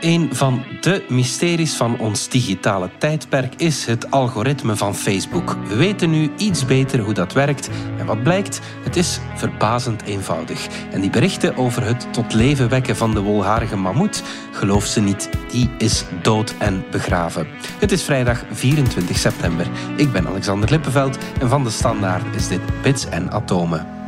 Een 0.00 0.28
van 0.32 0.64
de 0.80 1.04
mysteries 1.08 1.74
van 1.74 1.98
ons 1.98 2.28
digitale 2.28 2.90
tijdperk 2.98 3.54
is 3.54 3.86
het 3.86 4.10
algoritme 4.10 4.76
van 4.76 4.94
Facebook. 4.94 5.56
We 5.68 5.76
weten 5.76 6.10
nu 6.10 6.30
iets 6.36 6.64
beter 6.64 7.00
hoe 7.00 7.14
dat 7.14 7.32
werkt. 7.32 7.70
En 7.98 8.06
wat 8.06 8.22
blijkt? 8.22 8.60
Het 8.82 8.96
is 8.96 9.20
verbazend 9.34 10.02
eenvoudig. 10.02 10.66
En 10.90 11.00
die 11.00 11.10
berichten 11.10 11.56
over 11.56 11.84
het 11.84 12.12
tot 12.12 12.34
leven 12.34 12.68
wekken 12.68 12.96
van 12.96 13.14
de 13.14 13.20
wolharige 13.20 13.76
mammoet, 13.76 14.22
geloof 14.52 14.84
ze 14.84 15.00
niet, 15.00 15.30
die 15.50 15.70
is 15.78 16.04
dood 16.22 16.54
en 16.58 16.84
begraven. 16.90 17.46
Het 17.78 17.92
is 17.92 18.02
vrijdag 18.02 18.44
24 18.50 19.18
september. 19.18 19.66
Ik 19.96 20.12
ben 20.12 20.26
Alexander 20.26 20.70
Lippenveld 20.70 21.18
en 21.40 21.48
van 21.48 21.64
de 21.64 21.70
Standaard 21.70 22.36
is 22.36 22.48
dit 22.48 22.82
Bits 22.82 23.08
en 23.08 23.30
Atomen. 23.30 23.99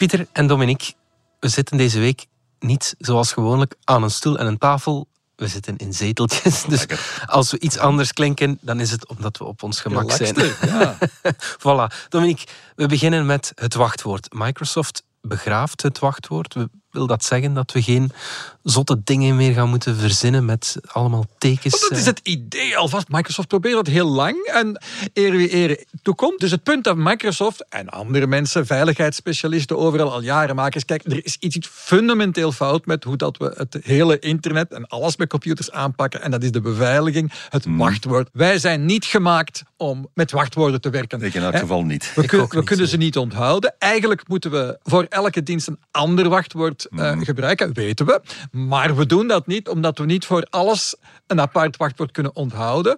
Pieter 0.00 0.26
en 0.32 0.46
Dominique, 0.46 0.92
we 1.40 1.48
zitten 1.48 1.76
deze 1.76 1.98
week 1.98 2.26
niet 2.58 2.94
zoals 2.98 3.32
gewoonlijk 3.32 3.74
aan 3.84 4.02
een 4.02 4.10
stoel 4.10 4.38
en 4.38 4.46
een 4.46 4.58
tafel. 4.58 5.08
We 5.36 5.48
zitten 5.48 5.76
in 5.76 5.92
zeteltjes. 5.92 6.64
Dus 6.68 6.86
als 7.26 7.50
we 7.50 7.58
iets 7.58 7.78
anders 7.78 8.12
klinken, 8.12 8.58
dan 8.60 8.80
is 8.80 8.90
het 8.90 9.08
omdat 9.08 9.36
we 9.38 9.44
op 9.44 9.62
ons 9.62 9.80
gemak 9.80 10.10
zijn. 10.10 10.34
Ja. 10.66 10.98
voilà. 11.64 12.08
Dominique, 12.08 12.46
we 12.76 12.86
beginnen 12.86 13.26
met 13.26 13.52
het 13.54 13.74
wachtwoord. 13.74 14.32
Microsoft 14.32 15.02
begraaft 15.20 15.82
het 15.82 15.98
wachtwoord. 15.98 16.54
We 16.54 16.70
wil 16.90 17.06
dat 17.06 17.24
zeggen 17.24 17.54
dat 17.54 17.72
we 17.72 17.82
geen 17.82 18.10
zotte 18.62 19.00
dingen 19.04 19.36
meer 19.36 19.52
gaan 19.52 19.68
moeten 19.68 19.96
verzinnen 19.96 20.44
met 20.44 20.76
allemaal 20.86 21.26
tekens? 21.38 21.80
dat 21.80 21.90
is 21.90 21.98
eh? 21.98 22.04
het 22.04 22.20
idee 22.22 22.76
alvast. 22.76 23.08
Microsoft 23.08 23.48
probeert 23.48 23.74
dat 23.74 23.86
heel 23.86 24.08
lang 24.08 24.44
en 24.44 24.82
eer 25.12 25.30
wie 25.32 25.54
eer 25.54 25.84
toekomt. 26.02 26.40
Dus 26.40 26.50
het 26.50 26.62
punt 26.62 26.84
dat 26.84 26.96
Microsoft 26.96 27.64
en 27.68 27.88
andere 27.88 28.26
mensen, 28.26 28.66
veiligheidsspecialisten 28.66 29.78
overal 29.78 30.12
al 30.12 30.22
jaren 30.22 30.56
maken, 30.56 30.76
is 30.76 30.84
kijk, 30.84 31.04
er 31.04 31.24
is 31.24 31.36
iets 31.40 31.68
fundamenteel 31.70 32.52
fout 32.52 32.86
met 32.86 33.04
hoe 33.04 33.16
dat 33.16 33.36
we 33.36 33.54
het 33.56 33.78
hele 33.82 34.18
internet 34.18 34.72
en 34.72 34.86
alles 34.86 35.16
met 35.16 35.28
computers 35.28 35.70
aanpakken. 35.70 36.22
En 36.22 36.30
dat 36.30 36.42
is 36.42 36.52
de 36.52 36.60
beveiliging, 36.60 37.32
het 37.48 37.64
hmm. 37.64 37.78
wachtwoord. 37.78 38.28
Wij 38.32 38.58
zijn 38.58 38.84
niet 38.84 39.04
gemaakt 39.04 39.62
om 39.76 40.08
met 40.14 40.30
wachtwoorden 40.30 40.80
te 40.80 40.90
werken. 40.90 41.22
Ik 41.22 41.34
in 41.34 41.42
elk 41.42 41.56
geval 41.56 41.84
niet. 41.84 42.12
We, 42.14 42.46
we 42.48 42.64
kunnen 42.64 42.88
ze 42.88 42.96
niet 42.96 43.16
onthouden. 43.16 43.74
Eigenlijk 43.78 44.28
moeten 44.28 44.50
we 44.50 44.78
voor 44.82 45.06
elke 45.08 45.42
dienst 45.42 45.68
een 45.68 45.78
ander 45.90 46.28
wachtwoord 46.28 46.79
uh, 46.90 47.20
gebruiken, 47.20 47.72
weten 47.72 48.06
we. 48.06 48.20
Maar 48.50 48.96
we 48.96 49.06
doen 49.06 49.26
dat 49.26 49.46
niet 49.46 49.68
omdat 49.68 49.98
we 49.98 50.04
niet 50.04 50.24
voor 50.24 50.46
alles 50.50 50.94
een 51.26 51.40
apart 51.40 51.76
wachtwoord 51.76 52.10
kunnen 52.10 52.36
onthouden. 52.36 52.96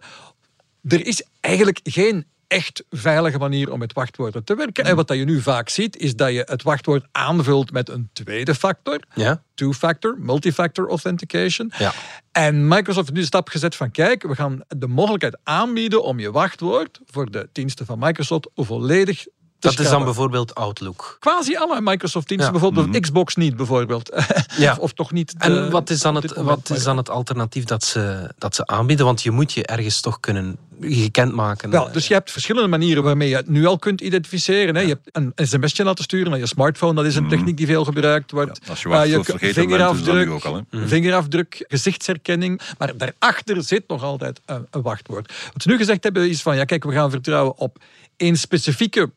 Er 0.82 1.06
is 1.06 1.22
eigenlijk 1.40 1.80
geen 1.82 2.26
echt 2.52 2.84
veilige 2.90 3.38
manier 3.38 3.72
om 3.72 3.78
met 3.78 3.92
wachtwoorden 3.92 4.44
te 4.44 4.54
werken. 4.54 4.84
En 4.84 4.96
wat 4.96 5.08
dat 5.08 5.16
je 5.16 5.24
nu 5.24 5.40
vaak 5.40 5.68
ziet, 5.68 5.96
is 5.96 6.16
dat 6.16 6.32
je 6.32 6.42
het 6.46 6.62
wachtwoord 6.62 7.06
aanvult 7.12 7.72
met 7.72 7.88
een 7.88 8.10
tweede 8.12 8.54
factor. 8.54 9.00
Ja. 9.14 9.42
Two-factor, 9.54 10.16
multifactor 10.18 10.88
authentication. 10.88 11.72
Ja. 11.78 11.92
En 12.32 12.68
Microsoft 12.68 12.96
heeft 12.96 13.12
nu 13.12 13.20
de 13.20 13.26
stap 13.26 13.48
gezet 13.48 13.76
van 13.76 13.90
kijk, 13.90 14.22
we 14.22 14.34
gaan 14.34 14.60
de 14.68 14.86
mogelijkheid 14.86 15.38
aanbieden 15.42 16.02
om 16.02 16.18
je 16.18 16.30
wachtwoord 16.30 17.00
voor 17.06 17.30
de 17.30 17.48
diensten 17.52 17.86
van 17.86 17.98
Microsoft 17.98 18.48
volledig 18.54 19.26
dat 19.62 19.78
is 19.78 19.88
dan 19.88 20.04
bijvoorbeeld 20.04 20.54
Outlook. 20.54 21.16
Quasi 21.20 21.56
alle 21.56 21.80
Microsoft 21.80 22.28
Teams, 22.28 22.50
bijvoorbeeld 22.50 22.86
mhm. 22.86 23.00
Xbox 23.00 23.36
niet 23.36 23.56
bijvoorbeeld. 23.56 24.10
ja. 24.56 24.76
of, 24.80 24.92
toch 24.92 25.12
niet. 25.12 25.34
en 25.38 25.70
wat 25.70 25.90
is 25.90 26.00
dan, 26.00 26.14
het, 26.14 26.36
wat 26.36 26.70
is 26.70 26.82
dan 26.82 26.96
het 26.96 27.10
alternatief 27.10 27.64
dat 27.64 27.84
ze, 27.84 28.30
dat 28.38 28.54
ze 28.54 28.66
aanbieden? 28.66 29.06
Want 29.06 29.22
je 29.22 29.30
moet 29.30 29.52
je 29.52 29.66
ergens 29.66 30.00
toch 30.00 30.20
kunnen 30.20 30.58
gekend 30.80 31.32
maken. 31.32 31.70
Wel, 31.70 31.92
dus 31.92 32.06
je 32.06 32.14
hebt 32.14 32.30
verschillende 32.30 32.68
manieren 32.68 33.02
waarmee 33.02 33.28
je 33.28 33.36
het 33.36 33.48
nu 33.48 33.66
al 33.66 33.78
kunt 33.78 34.00
identificeren. 34.00 34.74
Hè. 34.74 34.80
Je 34.80 34.88
hebt 34.88 35.08
een 35.12 35.32
sms'je 35.46 35.84
laten 35.84 36.04
sturen 36.04 36.30
naar 36.30 36.38
je 36.38 36.46
smartphone. 36.46 36.94
Dat 36.94 37.04
is 37.04 37.16
een 37.16 37.22
mhm. 37.22 37.32
techniek 37.32 37.56
die 37.56 37.66
veel 37.66 37.84
gebruikt 37.84 38.30
wordt. 38.30 38.60
als 38.68 38.82
je 38.82 38.88
uh, 38.88 39.06
je 39.06 39.54
vingerafdruk, 39.54 40.30
ook 40.30 40.44
al, 40.44 40.64
mhm. 40.70 40.86
vingerafdruk, 40.86 41.64
gezichtsherkenning. 41.68 42.60
Maar 42.78 42.96
daarachter 42.96 43.62
zit 43.62 43.88
nog 43.88 44.02
altijd 44.02 44.40
een, 44.46 44.66
een 44.70 44.82
wachtwoord. 44.82 45.32
Wat 45.52 45.62
ze 45.62 45.68
nu 45.68 45.76
gezegd 45.76 46.04
hebben 46.04 46.28
is 46.28 46.42
van, 46.42 46.56
ja 46.56 46.64
kijk, 46.64 46.84
we 46.84 46.92
gaan 46.92 47.10
vertrouwen 47.10 47.58
op 47.58 47.78
één 48.16 48.36
specifieke 48.36 49.10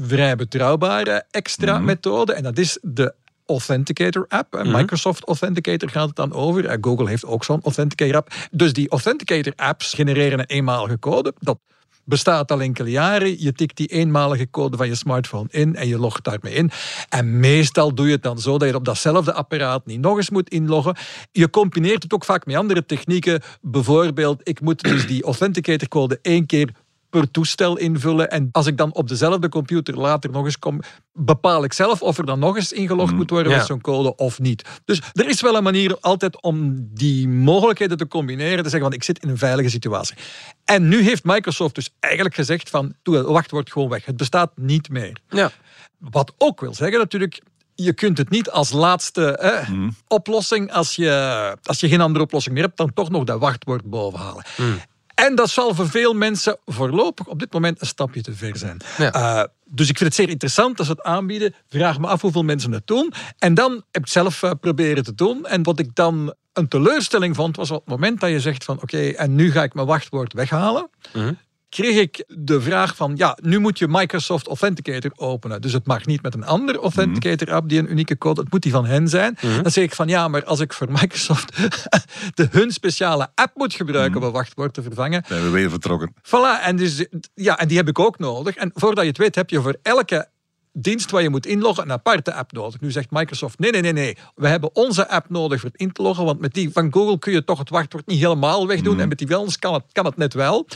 vrij 0.00 0.36
betrouwbare 0.36 1.24
extra 1.30 1.76
mhm. 1.76 1.84
methode. 1.84 2.32
En 2.32 2.42
dat 2.42 2.58
is 2.58 2.78
de 2.82 3.14
Authenticator 3.46 4.24
app. 4.28 4.62
Mm 4.62 4.72
Microsoft 4.72 5.24
Authenticator 5.24 5.88
gaat 5.88 6.06
het 6.06 6.16
dan 6.16 6.32
over. 6.32 6.78
Google 6.80 7.08
heeft 7.08 7.24
ook 7.24 7.44
zo'n 7.44 7.62
Authenticator 7.62 8.16
app. 8.16 8.32
Dus 8.50 8.72
die 8.72 8.88
Authenticator 8.88 9.52
apps 9.56 9.94
genereren 9.94 10.38
een 10.38 10.46
eenmalige 10.46 10.98
code. 10.98 11.34
Dat 11.38 11.58
bestaat 12.04 12.50
al 12.50 12.60
enkele 12.60 12.90
jaren. 12.90 13.42
Je 13.42 13.52
tikt 13.52 13.76
die 13.76 13.86
eenmalige 13.86 14.50
code 14.50 14.76
van 14.76 14.88
je 14.88 14.94
smartphone 14.94 15.48
in 15.50 15.76
en 15.76 15.88
je 15.88 15.98
logt 15.98 16.24
daarmee 16.24 16.54
in. 16.54 16.70
En 17.08 17.40
meestal 17.40 17.94
doe 17.94 18.06
je 18.06 18.12
het 18.12 18.22
dan 18.22 18.38
zo 18.38 18.58
dat 18.58 18.68
je 18.68 18.74
op 18.74 18.84
datzelfde 18.84 19.32
apparaat 19.32 19.86
niet 19.86 20.00
nog 20.00 20.16
eens 20.16 20.30
moet 20.30 20.50
inloggen. 20.50 20.96
Je 21.32 21.50
combineert 21.50 22.02
het 22.02 22.12
ook 22.12 22.24
vaak 22.24 22.46
met 22.46 22.56
andere 22.56 22.86
technieken. 22.86 23.42
Bijvoorbeeld, 23.60 24.40
ik 24.48 24.60
moet 24.60 24.82
dus 24.82 25.06
die 25.06 25.22
Authenticator 25.22 25.88
code 25.88 26.18
één 26.22 26.46
keer 26.46 26.74
per 27.10 27.30
toestel 27.30 27.76
invullen. 27.76 28.30
En 28.30 28.48
als 28.52 28.66
ik 28.66 28.76
dan 28.76 28.94
op 28.94 29.08
dezelfde 29.08 29.48
computer 29.48 29.98
later 29.98 30.30
nog 30.30 30.44
eens 30.44 30.58
kom, 30.58 30.80
bepaal 31.12 31.64
ik 31.64 31.72
zelf 31.72 32.02
of 32.02 32.18
er 32.18 32.26
dan 32.26 32.38
nog 32.38 32.56
eens 32.56 32.72
ingelogd 32.72 33.10
mm, 33.10 33.16
moet 33.16 33.30
worden 33.30 33.52
met 33.52 33.66
zo'n 33.66 33.80
code 33.80 34.14
of 34.14 34.38
niet. 34.38 34.68
Dus 34.84 35.02
er 35.12 35.28
is 35.28 35.40
wel 35.40 35.56
een 35.56 35.62
manier 35.62 35.96
altijd 36.00 36.42
om 36.42 36.88
die 36.94 37.28
mogelijkheden 37.28 37.96
te 37.96 38.08
combineren, 38.08 38.64
te 38.64 38.70
zeggen 38.70 38.88
van 38.88 38.92
ik 38.92 39.04
zit 39.04 39.22
in 39.22 39.28
een 39.28 39.38
veilige 39.38 39.70
situatie. 39.70 40.16
En 40.64 40.88
nu 40.88 41.02
heeft 41.02 41.24
Microsoft 41.24 41.74
dus 41.74 41.90
eigenlijk 42.00 42.34
gezegd 42.34 42.70
van 42.70 42.94
doe, 43.02 43.22
wachtwoord 43.22 43.72
gewoon 43.72 43.88
weg. 43.88 44.04
Het 44.04 44.16
bestaat 44.16 44.52
niet 44.54 44.88
meer. 44.88 45.16
Ja. 45.28 45.50
Wat 45.98 46.32
ook 46.38 46.60
wil 46.60 46.74
zeggen 46.74 46.98
natuurlijk, 46.98 47.42
je 47.74 47.92
kunt 47.92 48.18
het 48.18 48.30
niet 48.30 48.50
als 48.50 48.72
laatste 48.72 49.64
mm. 49.70 49.96
oplossing, 50.08 50.72
als 50.72 50.96
je, 50.96 51.56
als 51.62 51.80
je 51.80 51.88
geen 51.88 52.00
andere 52.00 52.24
oplossing 52.24 52.54
meer 52.54 52.64
hebt, 52.64 52.76
dan 52.76 52.92
toch 52.92 53.10
nog 53.10 53.24
dat 53.24 53.40
wachtwoord 53.40 53.84
bovenhalen. 53.84 54.44
Mm. 54.56 54.80
En 55.26 55.34
dat 55.34 55.50
zal 55.50 55.74
voor 55.74 55.88
veel 55.88 56.14
mensen 56.14 56.58
voorlopig 56.66 57.26
op 57.26 57.38
dit 57.38 57.52
moment 57.52 57.80
een 57.80 57.86
stapje 57.86 58.22
te 58.22 58.32
ver 58.32 58.56
zijn. 58.56 58.80
Eh, 58.98 59.42
dus 59.64 59.88
ik 59.88 59.96
vind 59.96 60.08
het 60.08 60.14
zeer 60.14 60.28
interessant 60.28 60.76
dat 60.76 60.86
ze 60.86 60.92
het 60.92 61.02
aanbieden. 61.02 61.54
Vraag 61.68 61.98
me 61.98 62.06
af 62.06 62.20
hoeveel 62.20 62.42
mensen 62.42 62.72
het 62.72 62.86
doen. 62.86 63.12
En 63.38 63.54
dan 63.54 63.72
heb 63.72 63.82
ik 63.90 64.00
het 64.00 64.10
zelf 64.10 64.42
uh, 64.42 64.50
proberen 64.60 65.04
te 65.04 65.14
doen. 65.14 65.46
En 65.46 65.62
wat 65.62 65.78
ik 65.78 65.94
dan 65.94 66.34
een 66.52 66.68
teleurstelling 66.68 67.36
vond, 67.36 67.56
was 67.56 67.70
op 67.70 67.80
het 67.80 67.88
moment 67.88 68.20
dat 68.20 68.30
je 68.30 68.40
zegt 68.40 68.64
van 68.64 68.82
oké, 68.82 69.08
en 69.08 69.34
nu 69.34 69.52
ga 69.52 69.62
ik 69.62 69.74
mijn 69.74 69.86
wachtwoord 69.86 70.32
weghalen. 70.32 70.90
Mhm 71.12 71.32
kreeg 71.70 71.96
ik 71.96 72.24
de 72.26 72.60
vraag 72.60 72.96
van, 72.96 73.12
ja, 73.16 73.38
nu 73.42 73.58
moet 73.58 73.78
je 73.78 73.88
Microsoft 73.88 74.46
Authenticator 74.46 75.12
openen. 75.16 75.60
Dus 75.60 75.72
het 75.72 75.86
mag 75.86 76.06
niet 76.06 76.22
met 76.22 76.34
een 76.34 76.44
andere 76.44 76.78
Authenticator-app 76.78 77.68
die 77.68 77.78
een 77.78 77.90
unieke 77.90 78.18
code, 78.18 78.40
het 78.40 78.50
moet 78.52 78.62
die 78.62 78.72
van 78.72 78.86
hen 78.86 79.08
zijn. 79.08 79.36
Mhm. 79.40 79.62
Dan 79.62 79.72
zeg 79.72 79.84
ik 79.84 79.94
van, 79.94 80.08
ja, 80.08 80.28
maar 80.28 80.44
als 80.44 80.60
ik 80.60 80.72
voor 80.72 80.92
Microsoft 80.92 81.56
de 82.38 82.48
hun 82.50 82.70
speciale 82.70 83.28
app 83.34 83.56
moet 83.56 83.74
gebruiken 83.74 84.20
om 84.20 84.26
een 84.26 84.32
wachtwoord 84.32 84.74
te 84.74 84.82
vervangen. 84.82 85.24
Zijn 85.26 85.42
we 85.42 85.50
weer 85.50 85.70
vertrokken. 85.70 86.14
Voilà, 86.22 86.62
en, 86.62 86.76
dus, 86.76 87.06
ja, 87.34 87.58
en 87.58 87.68
die 87.68 87.76
heb 87.76 87.88
ik 87.88 87.98
ook 87.98 88.18
nodig. 88.18 88.54
En 88.54 88.70
voordat 88.74 89.02
je 89.02 89.08
het 89.08 89.18
weet, 89.18 89.34
heb 89.34 89.50
je 89.50 89.60
voor 89.60 89.76
elke 89.82 90.28
dienst 90.72 91.10
waar 91.10 91.22
je 91.22 91.30
moet 91.30 91.46
inloggen 91.46 91.84
een 91.84 91.92
aparte 91.92 92.34
app 92.34 92.52
nodig. 92.52 92.80
Nu 92.80 92.90
zegt 92.90 93.10
Microsoft, 93.10 93.58
nee, 93.58 93.70
nee, 93.70 93.80
nee, 93.80 93.92
nee. 93.92 94.16
We 94.34 94.48
hebben 94.48 94.74
onze 94.74 95.08
app 95.08 95.30
nodig 95.30 95.60
voor 95.60 95.70
het 95.70 95.80
in 95.80 95.92
te 95.92 96.02
loggen, 96.02 96.24
want 96.24 96.40
met 96.40 96.54
die 96.54 96.70
van 96.72 96.92
Google 96.92 97.18
kun 97.18 97.32
je 97.32 97.44
toch 97.44 97.58
het 97.58 97.70
wachtwoord 97.70 98.06
niet 98.06 98.18
helemaal 98.18 98.66
wegdoen. 98.66 98.92
Mhm. 98.92 99.02
En 99.02 99.08
met 99.08 99.18
die 99.18 99.26
wel 99.26 99.48
kan 99.58 99.74
het, 99.74 99.84
kan 99.92 100.04
het 100.04 100.16
net 100.16 100.34
wel. 100.34 100.66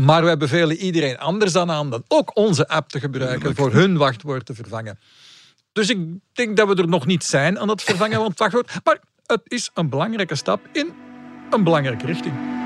Maar 0.00 0.24
wij 0.24 0.36
bevelen 0.36 0.76
iedereen 0.76 1.18
anders 1.18 1.52
dan 1.52 1.70
aan 1.70 1.90
dan 1.90 2.04
ook 2.08 2.36
onze 2.36 2.68
app 2.68 2.88
te 2.88 3.00
gebruiken 3.00 3.54
voor 3.54 3.72
hun 3.72 3.96
wachtwoord 3.96 4.46
te 4.46 4.54
vervangen. 4.54 4.98
Dus 5.72 5.88
ik 5.88 5.98
denk 6.32 6.56
dat 6.56 6.68
we 6.68 6.74
er 6.74 6.88
nog 6.88 7.06
niet 7.06 7.24
zijn 7.24 7.58
aan 7.58 7.68
het 7.68 7.82
vervangen 7.82 8.16
van 8.16 8.26
het 8.26 8.38
wachtwoord. 8.38 8.70
Maar 8.84 9.00
het 9.26 9.42
is 9.44 9.70
een 9.74 9.88
belangrijke 9.88 10.34
stap 10.34 10.60
in 10.72 10.92
een 11.50 11.64
belangrijke 11.64 12.06
richting. 12.06 12.57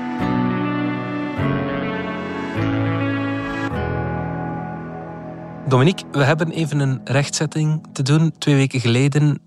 Dominique, 5.73 6.05
we 6.11 6.23
hebben 6.23 6.51
even 6.51 6.79
een 6.79 7.01
rechtzetting 7.03 7.87
te 7.93 8.03
doen. 8.03 8.37
Twee 8.37 8.55
weken 8.55 8.79
geleden 8.79 9.39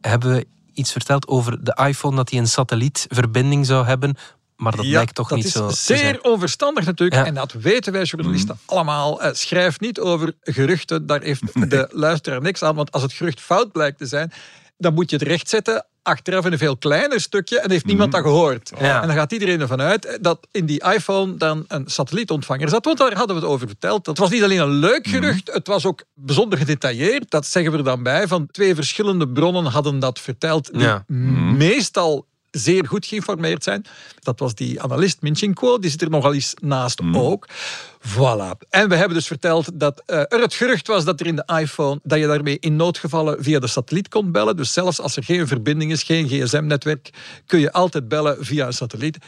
hebben 0.00 0.32
we 0.32 0.46
iets 0.72 0.92
verteld 0.92 1.28
over 1.28 1.64
de 1.64 1.78
iPhone, 1.86 2.16
dat 2.16 2.30
hij 2.30 2.38
een 2.38 2.46
satellietverbinding 2.46 3.66
zou 3.66 3.86
hebben. 3.86 4.16
Maar 4.56 4.76
dat 4.76 4.84
lijkt 4.84 5.14
toch 5.14 5.30
niet 5.30 5.48
zo. 5.48 5.60
Dat 5.60 5.72
is 5.72 5.84
zeer 5.84 6.20
onverstandig 6.20 6.84
natuurlijk. 6.84 7.26
En 7.26 7.34
dat 7.34 7.52
weten 7.52 7.92
wij 7.92 8.02
journalisten 8.02 8.54
mm. 8.54 8.74
allemaal. 8.74 9.24
Uh, 9.24 9.32
schrijf 9.32 9.80
niet 9.80 10.00
over 10.00 10.32
geruchten. 10.40 11.06
Daar 11.06 11.22
heeft 11.22 11.42
de 11.70 11.88
luisteraar 11.90 12.40
niks 12.40 12.62
aan. 12.62 12.74
Want 12.74 12.92
als 12.92 13.02
het 13.02 13.12
gerucht 13.12 13.40
fout 13.40 13.72
blijkt 13.72 13.98
te 13.98 14.06
zijn, 14.06 14.32
dan 14.78 14.94
moet 14.94 15.10
je 15.10 15.16
het 15.16 15.26
rechtzetten 15.26 15.86
achteraf 16.02 16.46
in 16.46 16.52
een 16.52 16.58
veel 16.58 16.76
kleiner 16.76 17.20
stukje 17.20 17.60
en 17.60 17.70
heeft 17.70 17.84
niemand 17.84 18.12
mhm. 18.12 18.22
dat 18.22 18.30
gehoord. 18.30 18.70
En 18.70 19.06
dan 19.06 19.16
gaat 19.16 19.32
iedereen 19.32 19.60
ervan 19.60 19.80
uit 19.80 20.18
dat 20.20 20.46
in 20.50 20.66
die 20.66 20.92
iPhone 20.92 21.36
dan 21.36 21.64
een 21.68 21.84
satellietontvanger 21.86 22.68
zat. 22.68 22.84
Want 22.84 22.98
daar 22.98 23.14
hadden 23.14 23.36
we 23.36 23.42
het 23.42 23.50
over 23.50 23.66
verteld. 23.66 24.04
Dat 24.04 24.18
was 24.18 24.30
niet 24.30 24.42
alleen 24.42 24.60
een 24.60 24.70
leuk 24.70 25.06
mhm. 25.06 25.14
gerucht, 25.14 25.52
het 25.52 25.66
was 25.66 25.86
ook 25.86 26.04
bijzonder 26.14 26.58
gedetailleerd. 26.58 27.30
Dat 27.30 27.46
zeggen 27.46 27.72
we 27.72 27.78
er 27.78 27.84
dan 27.84 28.02
bij. 28.02 28.28
Van 28.28 28.46
twee 28.50 28.74
verschillende 28.74 29.28
bronnen 29.28 29.64
hadden 29.64 29.98
dat 29.98 30.20
verteld. 30.20 30.72
Die 30.72 30.88
mhm. 31.06 31.56
meestal 31.56 32.26
zeer 32.52 32.86
goed 32.86 33.06
geïnformeerd 33.06 33.64
zijn. 33.64 33.84
Dat 34.20 34.38
was 34.38 34.54
die 34.54 34.82
analist 34.82 35.20
Minchinko, 35.22 35.78
die 35.78 35.90
zit 35.90 36.02
er 36.02 36.10
nogal 36.10 36.34
eens 36.34 36.54
naast 36.60 37.00
Mhm. 37.00 37.16
ook. 37.16 37.48
Voilà. 38.08 38.66
En 38.70 38.88
we 38.88 38.94
hebben 38.96 39.16
dus 39.16 39.26
verteld 39.26 39.68
dat 39.80 40.02
eh, 40.06 40.18
er 40.18 40.40
het 40.40 40.54
gerucht 40.54 40.86
was 40.86 41.04
dat 41.04 41.20
er 41.20 41.26
in 41.26 41.36
de 41.36 41.58
iPhone, 41.60 42.00
dat 42.02 42.18
je 42.18 42.26
daarmee 42.26 42.58
in 42.60 42.76
noodgevallen 42.76 43.42
via 43.42 43.58
de 43.58 43.66
satelliet 43.66 44.08
kon 44.08 44.32
bellen. 44.32 44.56
Dus 44.56 44.72
zelfs 44.72 45.00
als 45.00 45.16
er 45.16 45.24
geen 45.24 45.46
verbinding 45.46 45.92
is, 45.92 46.02
geen 46.02 46.28
gsm-netwerk, 46.28 47.10
kun 47.46 47.60
je 47.60 47.72
altijd 47.72 48.08
bellen 48.08 48.36
via 48.44 48.66
een 48.66 48.72
satelliet. 48.72 49.18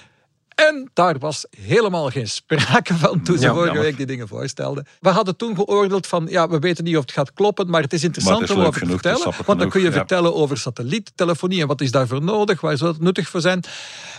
En 0.55 0.91
daar 0.93 1.19
was 1.19 1.47
helemaal 1.61 2.11
geen 2.11 2.29
sprake 2.29 2.95
van 2.95 3.23
toen 3.23 3.37
ze 3.39 3.43
Ja, 3.43 3.49
vorige 3.49 3.67
jammer. 3.67 3.85
week 3.85 3.97
die 3.97 4.07
dingen 4.07 4.29
voorstelden. 4.29 4.87
We 5.01 5.09
hadden 5.09 5.37
toen 5.37 5.55
geoordeeld 5.57 6.07
van, 6.07 6.27
ja, 6.31 6.49
we 6.49 6.59
weten 6.59 6.85
niet 6.85 6.97
of 6.97 7.03
het 7.03 7.13
gaat 7.13 7.33
kloppen, 7.33 7.71
maar 7.71 7.83
het 7.83 7.93
is 7.93 8.05
interessant 8.05 8.39
Maar 8.39 8.49
het 8.49 8.57
is 8.57 8.63
om 8.63 8.69
over 8.69 8.81
te 8.81 8.87
genoeg, 8.87 9.01
vertellen. 9.01 9.37
Want 9.47 9.59
dan 9.59 9.69
kun 9.69 9.81
je 9.81 9.87
ja. 9.87 9.93
vertellen 9.93 10.35
over 10.35 10.59
satelliettelefonie 10.59 11.61
en 11.61 11.67
wat 11.67 11.81
is 11.81 11.91
daarvoor 11.91 12.23
nodig, 12.23 12.61
waar 12.61 12.77
zou 12.77 12.93
het 12.93 13.01
nuttig 13.01 13.29
voor 13.29 13.41
zijn. 13.41 13.63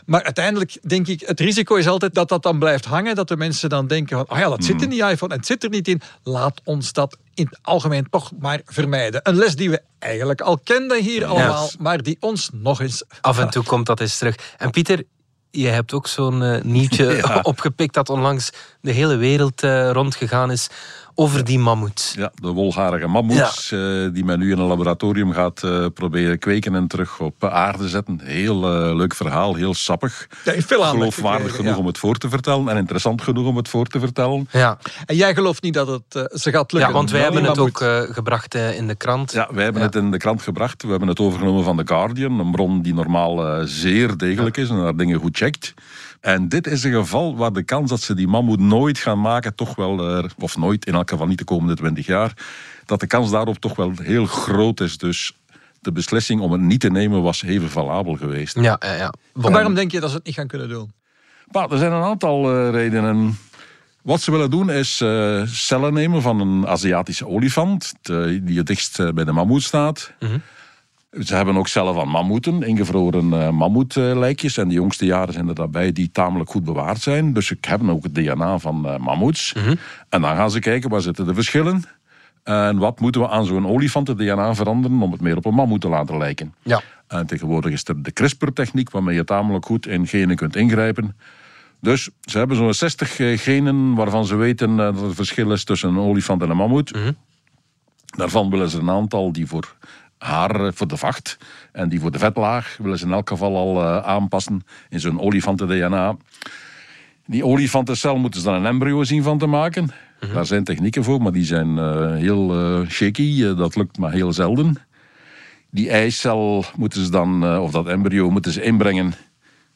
Maar 0.05 0.23
uiteindelijk 0.23 0.77
denk 0.87 1.07
ik, 1.07 1.21
het 1.25 1.39
risico 1.39 1.75
is 1.75 1.87
altijd 1.87 2.13
dat 2.13 2.29
dat 2.29 2.43
dan 2.43 2.59
blijft 2.59 2.85
hangen, 2.85 3.15
dat 3.15 3.27
de 3.27 3.37
mensen 3.37 3.69
dan 3.69 3.87
denken 3.87 4.17
van, 4.17 4.25
oh 4.29 4.37
ja, 4.37 4.49
dat 4.49 4.63
zit 4.63 4.73
Mhm. 4.75 4.83
in 4.83 4.89
die 4.89 5.03
iPhone 5.09 5.31
en 5.33 5.37
het 5.37 5.47
zit 5.47 5.63
er 5.63 5.69
niet 5.69 5.87
in. 5.87 6.01
Laat 6.23 6.61
ons 6.63 6.93
dat 6.93 7.17
in 7.33 7.45
het 7.45 7.59
algemeen 7.61 8.07
toch 8.09 8.31
maar 8.39 8.61
vermijden. 8.65 9.19
Een 9.23 9.35
les 9.35 9.55
die 9.55 9.69
we 9.69 9.81
eigenlijk 9.99 10.41
al 10.41 10.59
kenden 10.63 11.01
hier 11.03 11.25
allemaal, 11.25 11.69
maar 11.79 12.03
die 12.03 12.17
ons 12.19 12.49
nog 12.53 12.81
eens... 12.81 13.03
Af 13.21 13.39
en 13.39 13.49
toe 13.49 13.63
komt 13.63 13.85
dat 13.85 13.99
eens 13.99 14.17
terug. 14.17 14.35
En 14.57 14.71
Pieter, 14.71 15.03
je 15.55 15.67
hebt 15.67 15.93
ook 15.93 16.07
zo'n 16.07 16.43
eh, 16.43 16.61
nieuwtje 16.61 17.05
Ja. 17.27 17.39
opgepikt 17.41 17.93
dat 17.93 18.09
onlangs 18.09 18.49
de 18.81 18.91
hele 18.91 19.15
wereld 19.15 19.63
eh, 19.63 19.91
rondgegaan 19.91 20.51
is 20.51 20.69
over 21.15 21.43
die 21.43 21.59
mammoet. 21.59 22.13
Ja, 22.17 22.31
de 22.41 22.47
wolharige 22.47 23.07
mammoets, 23.07 23.71
eh, 23.71 23.79
die 24.13 24.25
men 24.25 24.39
nu 24.39 24.51
in 24.51 24.59
een 24.59 24.67
laboratorium 24.67 25.31
gaat 25.31 25.63
eh, 25.63 25.85
proberen 25.93 26.39
kweken 26.39 26.75
en 26.75 26.87
terug 26.87 27.19
op 27.19 27.43
aarde 27.43 27.89
zetten. 27.89 28.19
Heel 28.23 28.63
eh, 28.89 28.95
leuk 28.95 29.15
verhaal, 29.15 29.55
heel 29.55 29.73
sappig. 29.73 30.27
Ja, 30.43 30.53
veel 30.61 30.83
Geloofwaardig 30.83 31.37
gekregen, 31.41 31.55
genoeg 31.55 31.73
ja. 31.73 31.79
om 31.79 31.85
het 31.85 31.97
voor 31.97 32.15
te 32.17 32.29
vertellen 32.29 32.69
en 32.69 32.77
interessant 32.77 33.21
genoeg 33.21 33.47
om 33.47 33.57
het 33.57 33.69
voor 33.69 33.85
te 33.85 33.99
vertellen. 33.99 34.47
Ja, 34.51 34.77
En 35.05 35.15
jij 35.15 35.33
gelooft 35.33 35.61
niet 35.61 35.73
dat 35.73 35.87
het 35.87 36.15
eh, 36.15 36.37
ze 36.37 36.51
gaat 36.51 36.71
lukken? 36.71 36.91
ja 36.91 36.97
want 36.97 37.11
wij 37.11 37.21
hebben 37.21 37.43
het 37.43 37.57
ook 37.59 37.81
eh, 37.81 38.01
gebracht 38.01 38.55
in 38.55 38.87
de 38.87 38.95
krant. 38.95 39.31
Ja, 39.31 39.47
wij 39.51 39.63
hebben 39.63 39.81
Ja. 39.81 39.87
het 39.87 39.95
in 39.95 40.11
de 40.11 40.17
krant 40.17 40.41
gebracht. 40.41 40.83
We 40.83 40.89
hebben 40.89 41.07
het 41.07 41.19
overgenomen 41.19 41.63
van 41.63 41.77
The 41.77 41.87
Guardian, 41.87 42.39
een 42.39 42.51
bron 42.51 42.81
die 42.81 42.93
normaal 42.93 43.47
eh, 43.47 43.61
zeer 43.65 44.17
degelijk 44.17 44.57
is 44.57 44.69
en 44.69 44.75
daar 44.77 44.95
dingen 44.95 45.19
goed 45.19 45.37
checkt. 45.37 45.73
En 46.25 46.49
dit 46.49 46.67
is 46.67 46.83
een 46.83 46.91
geval 46.93 47.35
waar 47.35 47.53
de 47.53 47.63
kans 47.63 47.89
dat 47.89 48.01
ze 48.01 48.13
die 48.13 48.27
mammoet 48.27 48.59
nooit 48.59 48.97
gaan 48.97 49.21
maken, 49.21 49.55
toch 49.55 49.75
wel, 49.75 50.17
eh, 50.17 50.23
of 50.39 50.57
nooit, 50.57 50.85
in 50.85 50.93
elk 50.93 51.09
geval 51.09 51.27
niet 51.27 51.37
de 51.37 51.43
komende 51.43 51.75
twintig 51.75 52.05
jaar, 52.05 52.33
dat 52.85 52.99
de 52.99 53.07
kans 53.07 53.31
daarop 53.31 53.57
toch 53.57 53.75
wel 53.75 53.91
heel 54.01 54.25
groot 54.25 54.79
is. 54.79 54.97
Dus 54.97 55.33
de 55.81 55.91
beslissing 55.91 56.41
om 56.41 56.51
het 56.51 56.61
niet 56.61 56.79
te 56.79 56.89
nemen 56.89 57.21
was 57.21 57.43
even 57.43 57.69
valabel 57.69 58.13
geweest. 58.15 58.55
Ja, 58.59 58.77
ja, 58.79 58.93
ja. 58.93 59.13
En 59.33 59.51
waarom 59.51 59.73
denk 59.73 59.91
je 59.91 59.99
dat 59.99 60.09
ze 60.09 60.15
het 60.15 60.25
niet 60.25 60.35
gaan 60.35 60.47
kunnen 60.47 60.69
doen? 60.69 60.93
Maar 61.51 61.71
er 61.71 61.77
zijn 61.77 61.91
een 61.91 62.03
aantal 62.03 62.51
eh, 62.55 62.69
redenen. 62.71 63.37
Wat 64.01 64.21
ze 64.21 64.31
willen 64.31 64.49
doen 64.49 64.69
is 64.71 65.01
eh, 65.01 65.41
cellen 65.45 65.93
nemen 65.93 66.21
van 66.21 66.39
een 66.39 66.67
Aziatische 66.67 67.27
olifant, 67.27 67.93
de- 68.01 68.39
die 68.43 68.57
het 68.57 68.67
dichtst 68.67 69.13
bij 69.13 69.23
de 69.23 69.31
mammoet 69.31 69.63
staat. 69.63 70.11
Ze 71.23 71.35
hebben 71.35 71.57
ook 71.57 71.67
cellen 71.67 71.93
van 71.93 72.07
mammoeten, 72.07 72.63
ingevroren 72.63 73.33
eh 73.33 73.49
mammoetlijkjes. 73.49 74.57
En 74.57 74.67
de 74.67 74.73
jongste 74.73 75.05
jaren 75.05 75.33
zijn 75.33 75.47
er 75.47 75.55
daarbij 75.55 75.91
die 75.91 76.11
tamelijk 76.11 76.49
goed 76.49 76.63
bewaard 76.63 77.01
zijn. 77.01 77.33
Dus 77.33 77.45
ze 77.47 77.57
hebben 77.59 77.89
ook 77.89 78.03
het 78.03 78.15
DNA 78.15 78.59
van 78.59 78.87
eh 78.87 78.97
mammoets. 78.97 79.53
En 80.09 80.21
dan 80.21 80.35
gaan 80.35 80.51
ze 80.51 80.59
kijken 80.59 80.89
waar 80.89 81.01
zitten 81.01 81.25
de 81.25 81.33
verschillen. 81.33 81.83
En 82.43 82.77
wat 82.77 82.99
moeten 82.99 83.21
we 83.21 83.29
aan 83.29 83.45
zo'n 83.45 83.67
olifant-DNA 83.67 84.55
veranderen 84.55 85.01
om 85.01 85.11
het 85.11 85.21
meer 85.21 85.37
op 85.37 85.45
een 85.45 85.53
mammoet 85.53 85.81
te 85.81 85.89
laten 85.89 86.17
lijken. 86.17 86.53
Ja. 86.63 86.81
En 87.07 87.25
tegenwoordig 87.25 87.71
is 87.71 87.87
er 87.87 88.03
de 88.03 88.11
CRISPR-techniek 88.11 88.89
waarmee 88.89 89.15
je 89.15 89.23
tamelijk 89.23 89.65
goed 89.65 89.87
in 89.87 90.07
genen 90.07 90.35
kunt 90.35 90.55
ingrijpen. 90.55 91.15
Dus 91.81 92.09
ze 92.21 92.37
hebben 92.37 92.57
zo'n 92.57 92.73
60 92.73 93.19
eh, 93.19 93.37
genen 93.37 93.93
waarvan 93.95 94.25
ze 94.25 94.35
weten 94.35 94.75
dat 94.75 95.01
er 95.01 95.15
verschil 95.15 95.51
is 95.51 95.63
tussen 95.63 95.89
een 95.89 95.99
olifant 95.99 96.41
en 96.41 96.49
een 96.49 96.57
mammoet. 96.57 96.93
Daarvan 98.05 98.49
willen 98.49 98.69
ze 98.69 98.79
een 98.79 98.89
aantal 98.89 99.31
die 99.31 99.47
voor 99.47 99.75
haar, 100.17 100.73
voor 100.73 100.87
de 100.87 100.97
vacht 100.97 101.37
en 101.71 101.89
die 101.89 101.99
voor 101.99 102.11
de 102.11 102.19
vetlaag, 102.19 102.77
willen 102.81 102.97
ze 102.97 103.05
in 103.05 103.11
elk 103.11 103.29
geval 103.29 103.55
al 103.55 103.81
eh, 103.81 104.05
aanpassen 104.05 104.65
in 104.89 104.99
zo'n 104.99 105.19
olifanten-DNA. 105.19 106.15
Die 107.25 107.45
olifantencel 107.45 108.17
moeten 108.17 108.39
ze 108.39 108.45
dan 108.45 108.55
een 108.55 108.65
embryo 108.65 109.03
zien 109.03 109.23
van 109.23 109.37
te 109.37 109.45
maken. 109.45 109.89
Daar 110.33 110.45
zijn 110.45 110.63
technieken 110.63 111.03
voor, 111.03 111.21
maar 111.21 111.31
die 111.31 111.43
zijn 111.43 111.77
eh, 111.77 112.13
heel 112.13 112.59
eh, 112.59 112.89
shaky. 112.89 113.55
Dat 113.55 113.75
lukt 113.75 113.97
maar 113.97 114.11
heel 114.11 114.33
zelden. 114.33 114.75
Die 115.69 115.89
eicel 115.89 116.65
moeten 116.75 117.03
ze 117.05 117.11
dan, 117.11 117.59
of 117.59 117.71
dat 117.71 117.87
embryo, 117.87 118.29
moeten 118.29 118.51
ze 118.51 118.61
inbrengen 118.61 119.13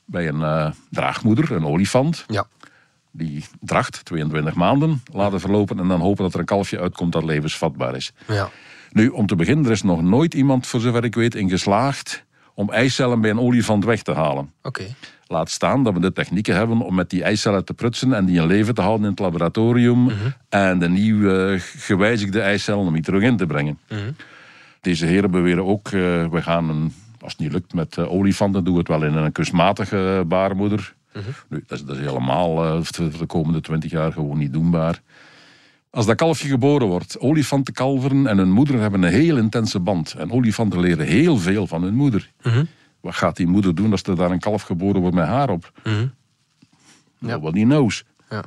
bij 0.06 0.28
een 0.28 0.74
draagmoeder, 0.90 1.52
een 1.52 1.66
olifant. 1.66 2.26
Ja. 2.28 2.48
Die 3.12 3.46
draagt 3.60 4.06
22 4.06 4.54
maanden 4.54 5.04
laten 5.14 5.40
verlopen 5.40 5.80
en 5.80 5.88
dan 5.88 6.02
hopen 6.02 6.24
dat 6.24 6.34
er 6.34 6.40
een 6.40 6.46
kalfje 6.46 6.80
uitkomt 6.80 7.12
dat 7.12 7.24
levensvatbaar 7.24 7.96
is. 7.96 8.12
Ja. 8.28 8.50
Nu, 8.92 9.08
om 9.08 9.26
te 9.26 9.36
beginnen, 9.36 9.66
er 9.66 9.72
is 9.72 9.84
nog 9.84 10.02
nooit 10.02 10.34
iemand, 10.34 10.68
voor 10.68 10.80
zover 10.80 11.04
ik 11.04 11.16
weet, 11.16 11.36
in 11.36 11.50
geslaagd 11.50 12.26
om 12.54 12.72
eicellen 12.72 13.22
bij 13.22 13.30
een 13.30 13.40
olifant 13.40 13.86
weg 13.86 14.02
te 14.02 14.14
halen. 14.14 14.54
Oké. 14.62 14.84
Laat 15.28 15.50
staan 15.50 15.84
dat 15.84 15.94
we 15.94 16.00
de 16.00 16.14
technieken 16.14 16.56
hebben 16.56 16.82
om 16.82 16.96
met 16.96 17.10
die 17.10 17.24
eicellen 17.24 17.66
te 17.66 17.74
prutsen 17.74 18.14
en 18.14 18.26
die 18.26 18.42
in 18.42 18.46
leven 18.46 18.76
te 18.76 18.82
houden 18.82 19.04
in 19.04 19.12
het 19.12 19.20
laboratorium. 19.20 20.12
En 20.50 20.80
de 20.80 20.90
nieuw 20.90 21.30
eh, 21.30 21.60
gewijzigde 21.60 22.42
eicellen 22.42 22.86
om 22.86 22.94
die 22.94 23.02
terug 23.02 23.24
in 23.24 23.38
te 23.38 23.46
brengen. 23.46 23.80
Deze 24.82 25.06
heren 25.06 25.32
beweren 25.32 25.66
ook, 25.66 25.88
eh, 25.88 25.92
we 26.28 26.42
gaan, 26.42 26.70
een, 26.70 26.94
als 27.22 27.32
het 27.32 27.42
niet 27.42 27.52
lukt 27.52 27.74
met 27.74 27.98
eh, 27.98 28.12
olifanten, 28.12 28.64
doen 28.64 28.74
we 28.74 28.80
het 28.80 28.88
wel 28.88 29.04
in 29.04 29.14
een 29.14 29.32
kunstmatige 29.32 30.24
eh. 31.12 31.22
Nu, 31.50 31.64
dat, 31.68 31.80
is, 31.80 31.86
dat 31.86 31.98
is 31.98 32.06
helemaal 32.06 32.66
eh, 32.66 32.80
voor 32.82 33.18
de 33.18 33.26
komende 33.26 33.62
twintig 33.62 33.92
jaar 33.92 34.12
gewoon 34.12 34.38
niet 34.38 34.54
doenbaar. 34.54 35.02
Als 35.90 36.06
dat 36.06 36.16
kalfje 36.16 36.48
geboren 36.48 36.88
wordt, 36.88 37.20
olifantenkalveren 37.20 38.28
en 38.28 38.38
hun 38.38 38.52
moeder 38.52 38.80
hebben 38.80 39.04
een 39.04 39.12
heel 39.12 39.38
intense 39.38 39.80
band. 39.80 40.14
En 40.14 40.32
olifanten 40.32 40.80
leren 40.80 41.06
heel 41.06 41.38
veel 41.38 41.68
van 41.68 41.84
hun 41.84 41.96
moeder. 41.96 42.32
Wat 43.02 43.16
gaat 43.16 43.36
die 43.36 43.48
moeder 43.48 43.76
doen 43.76 43.92
als 43.92 44.04
er 44.04 44.16
daar 44.16 44.32
een 44.32 44.40
kalf 44.40 44.62
geboren 44.62 45.02
wordt 45.02 45.16
met 45.16 45.26
haar 45.26 45.50
op? 45.50 45.72
Nobody 47.20 47.64
knows. 47.64 48.04
Ja. 48.30 48.44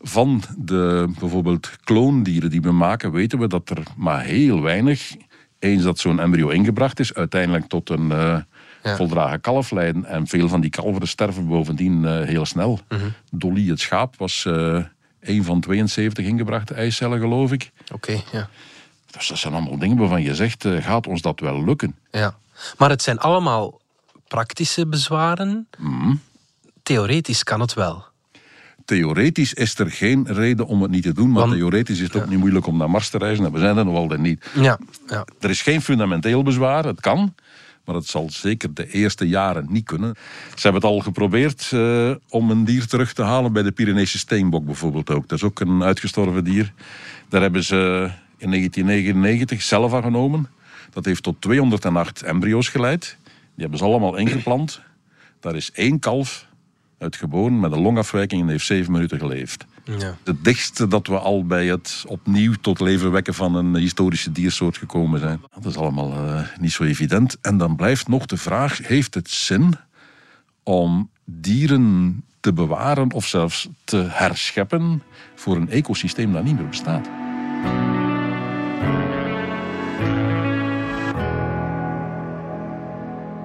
Van 0.00 0.42
de 0.58 1.12
bijvoorbeeld 1.18 1.70
kloondieren 1.84 2.50
die 2.50 2.60
we 2.60 2.72
maken, 2.72 3.12
weten 3.12 3.38
we 3.38 3.46
dat 3.46 3.70
er 3.70 3.82
maar 3.96 4.22
heel 4.22 4.62
weinig, 4.62 5.16
eens 5.58 5.82
dat 5.82 5.98
zo'n 5.98 6.20
embryo 6.20 6.48
ingebracht 6.48 7.00
is, 7.00 7.14
uiteindelijk 7.14 7.66
tot 7.66 7.90
een 7.90 8.12
eh, 8.12 8.36
Ja. 8.82 8.96
voldragen 8.96 9.40
kalf 9.40 9.70
leiden. 9.70 10.04
En 10.04 10.26
veel 10.26 10.48
van 10.48 10.60
die 10.60 10.70
kalveren 10.70 11.08
sterven 11.08 11.46
bovendien 11.46 12.04
eh, 12.04 12.26
heel 12.26 12.46
snel. 12.46 12.80
Dolly, 13.30 13.68
het 13.68 13.80
schaap, 13.80 14.16
was 14.16 14.44
eh 14.44 14.84
een 15.20 15.44
van 15.44 15.60
72 15.60 16.24
ingebrachte 16.26 16.74
eicellen, 16.74 17.20
geloof 17.20 17.52
ik. 17.52 17.70
Oké, 17.92 18.20
ja. 18.32 18.48
Dus 19.10 19.28
dat 19.28 19.38
zijn 19.38 19.54
allemaal 19.54 19.78
dingen 19.78 19.96
waarvan 19.96 20.22
je 20.22 20.34
zegt, 20.34 20.64
eh, 20.64 20.84
gaat 20.84 21.06
ons 21.06 21.22
dat 21.22 21.40
wel 21.40 21.64
lukken? 21.64 21.94
ja. 22.10 22.38
Maar 22.78 22.90
het 22.90 23.02
zijn 23.02 23.18
allemaal 23.18 23.80
praktische 24.28 24.86
bezwaren. 24.86 25.66
Mhm. 25.78 26.14
Theoretisch 26.82 27.42
kan 27.44 27.60
het 27.60 27.74
wel. 27.74 28.04
Theoretisch 28.84 29.54
is 29.54 29.78
er 29.78 29.90
geen 29.90 30.26
reden 30.32 30.66
om 30.66 30.82
het 30.82 30.90
niet 30.90 31.02
te 31.02 31.12
doen, 31.12 31.30
maar 31.30 31.42
Want- 31.42 31.52
theoretisch 31.54 31.96
is 32.00 32.06
het 32.12 32.16
ook 32.16 32.28
niet 32.28 32.38
moeilijk 32.38 32.66
om 32.66 32.76
naar 32.76 32.90
Mars 32.90 33.08
te 33.08 33.18
reizen. 33.18 33.44
En 33.44 33.52
we 33.52 33.58
zijn 33.58 33.76
er 33.76 33.84
nog 33.84 33.94
altijd 33.96 34.20
niet. 34.20 34.46
Ja, 34.54 34.78
ja. 35.06 35.24
Er 35.40 35.50
is 35.50 35.62
geen 35.62 35.82
fundamenteel 35.82 36.42
bezwaar, 36.42 36.84
het 36.84 37.00
kan. 37.00 37.34
Maar 37.84 37.94
het 37.94 38.06
zal 38.06 38.30
zeker 38.30 38.74
de 38.74 38.90
eerste 38.90 39.28
jaren 39.28 39.66
niet 39.68 39.84
kunnen. 39.84 40.14
Ze 40.54 40.62
hebben 40.62 40.82
het 40.82 40.90
al 40.90 40.98
geprobeerd 41.00 41.70
eh, 41.72 42.10
om 42.28 42.50
een 42.50 42.64
dier 42.64 42.86
terug 42.86 43.12
te 43.12 43.22
halen 43.22 43.52
bij 43.52 43.62
de 43.62 43.72
Pyreneese 43.72 44.18
steenbok 44.18 44.64
bijvoorbeeld 44.64 45.10
ook. 45.10 45.28
Dat 45.28 45.38
is 45.38 45.44
ook 45.44 45.60
een 45.60 45.82
uitgestorven 45.82 46.44
dier. 46.44 46.72
Daar 47.28 47.40
hebben 47.40 47.64
ze 47.64 48.10
in 48.36 48.50
1999 48.50 49.62
zelf 49.62 49.94
aan 49.94 50.02
genomen. 50.02 50.48
Dat 50.90 51.04
heeft 51.04 51.22
tot 51.22 51.40
208 51.40 52.22
embryo's 52.22 52.68
geleid. 52.68 53.16
Die 53.24 53.68
hebben 53.68 53.78
ze 53.78 53.84
allemaal 53.84 54.16
ingeplant. 54.16 54.80
Daar 55.40 55.56
is 55.56 55.72
één 55.72 55.98
kalf 55.98 56.46
uitgeboren 56.98 57.60
met 57.60 57.72
een 57.72 57.80
longafwijking 57.80 58.42
en 58.42 58.48
heeft 58.48 58.66
zeven 58.66 58.92
minuten 58.92 59.18
geleefd. 59.18 59.66
Ja. 59.98 60.16
Het 60.24 60.44
dichtste 60.44 60.88
dat 60.88 61.06
we 61.06 61.18
al 61.18 61.46
bij 61.46 61.66
het 61.66 62.04
opnieuw 62.06 62.54
tot 62.60 62.80
leven 62.80 63.10
wekken 63.10 63.34
van 63.34 63.54
een 63.54 63.76
historische 63.76 64.32
diersoort 64.32 64.76
gekomen 64.76 65.20
zijn. 65.20 65.40
Dat 65.54 65.64
is 65.64 65.76
allemaal 65.76 66.12
eh, 66.12 66.42
niet 66.58 66.72
zo 66.72 66.82
evident. 66.82 67.38
En 67.40 67.58
dan 67.58 67.76
blijft 67.76 68.08
nog 68.08 68.26
de 68.26 68.36
vraag: 68.36 68.78
heeft 68.78 69.14
het 69.14 69.30
zin 69.30 69.74
om 70.62 71.10
dieren 71.24 72.24
te 72.40 72.52
bewaren 72.52 73.12
of 73.12 73.26
zelfs 73.26 73.68
te 73.84 74.06
herscheppen 74.08 75.02
voor 75.34 75.56
een 75.56 75.70
ecosysteem 75.70 76.32
dat 76.32 76.44
niet 76.44 76.56
meer 76.56 76.68
bestaat? 76.68 77.08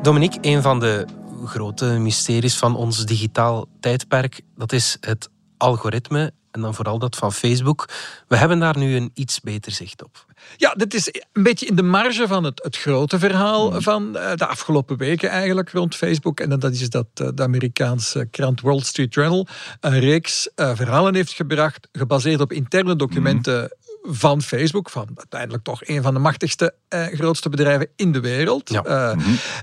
Dominique, 0.01 0.37
een 0.41 0.61
van 0.61 0.79
de 0.79 1.05
grote 1.45 1.85
mysteries 1.85 2.57
van 2.57 2.75
ons 2.75 3.05
digitaal 3.05 3.67
tijdperk, 3.79 4.41
dat 4.55 4.71
is 4.71 4.97
het 4.99 5.29
algoritme. 5.57 6.31
en 6.51 6.61
dan 6.61 6.73
vooral 6.75 6.99
dat 6.99 7.15
van 7.15 7.33
Facebook. 7.33 7.89
We 8.27 8.37
hebben 8.37 8.59
daar 8.59 8.77
nu 8.77 8.95
een 8.95 9.11
iets 9.13 9.41
beter 9.41 9.71
zicht 9.71 10.03
op. 10.03 10.25
Ja, 10.57 10.73
dit 10.73 10.93
is 10.93 11.07
een 11.33 11.43
beetje 11.43 11.65
in 11.65 11.75
de 11.75 11.83
marge 11.83 12.27
van 12.27 12.43
het, 12.43 12.63
het 12.63 12.77
grote 12.77 13.19
verhaal 13.19 13.71
Mm. 13.71 13.81
van 13.81 14.17
eh, 14.17 14.35
de 14.35 14.45
afgelopen 14.45 14.97
weken 14.97 15.29
eigenlijk 15.29 15.69
rond 15.71 15.95
Facebook. 15.95 16.39
En 16.39 16.59
dat 16.59 16.71
is 16.73 16.89
dat 16.89 17.07
eh, 17.13 17.27
de 17.33 17.43
Amerikaanse 17.43 18.27
krant 18.31 18.61
Wall 18.61 18.79
Street 18.79 19.13
Journal 19.13 19.47
een 19.79 19.99
reeks 19.99 20.49
eh, 20.55 20.75
verhalen 20.75 21.15
heeft 21.15 21.31
gebracht, 21.33 21.87
gebaseerd 21.91 22.41
op 22.41 22.51
interne 22.51 22.95
documenten 22.95 23.71
van 24.07 24.41
Facebook, 24.41 24.89
van 24.89 25.07
uiteindelijk 25.15 25.63
toch 25.63 25.87
een 25.87 26.01
van 26.01 26.13
de 26.13 26.19
machtigste, 26.19 26.73
eh, 26.87 27.05
grootste 27.05 27.49
bedrijven 27.49 27.87
in 27.95 28.11
de 28.11 28.19
wereld. 28.19 28.69
Ja. 28.69 28.83
Eh, 28.83 29.17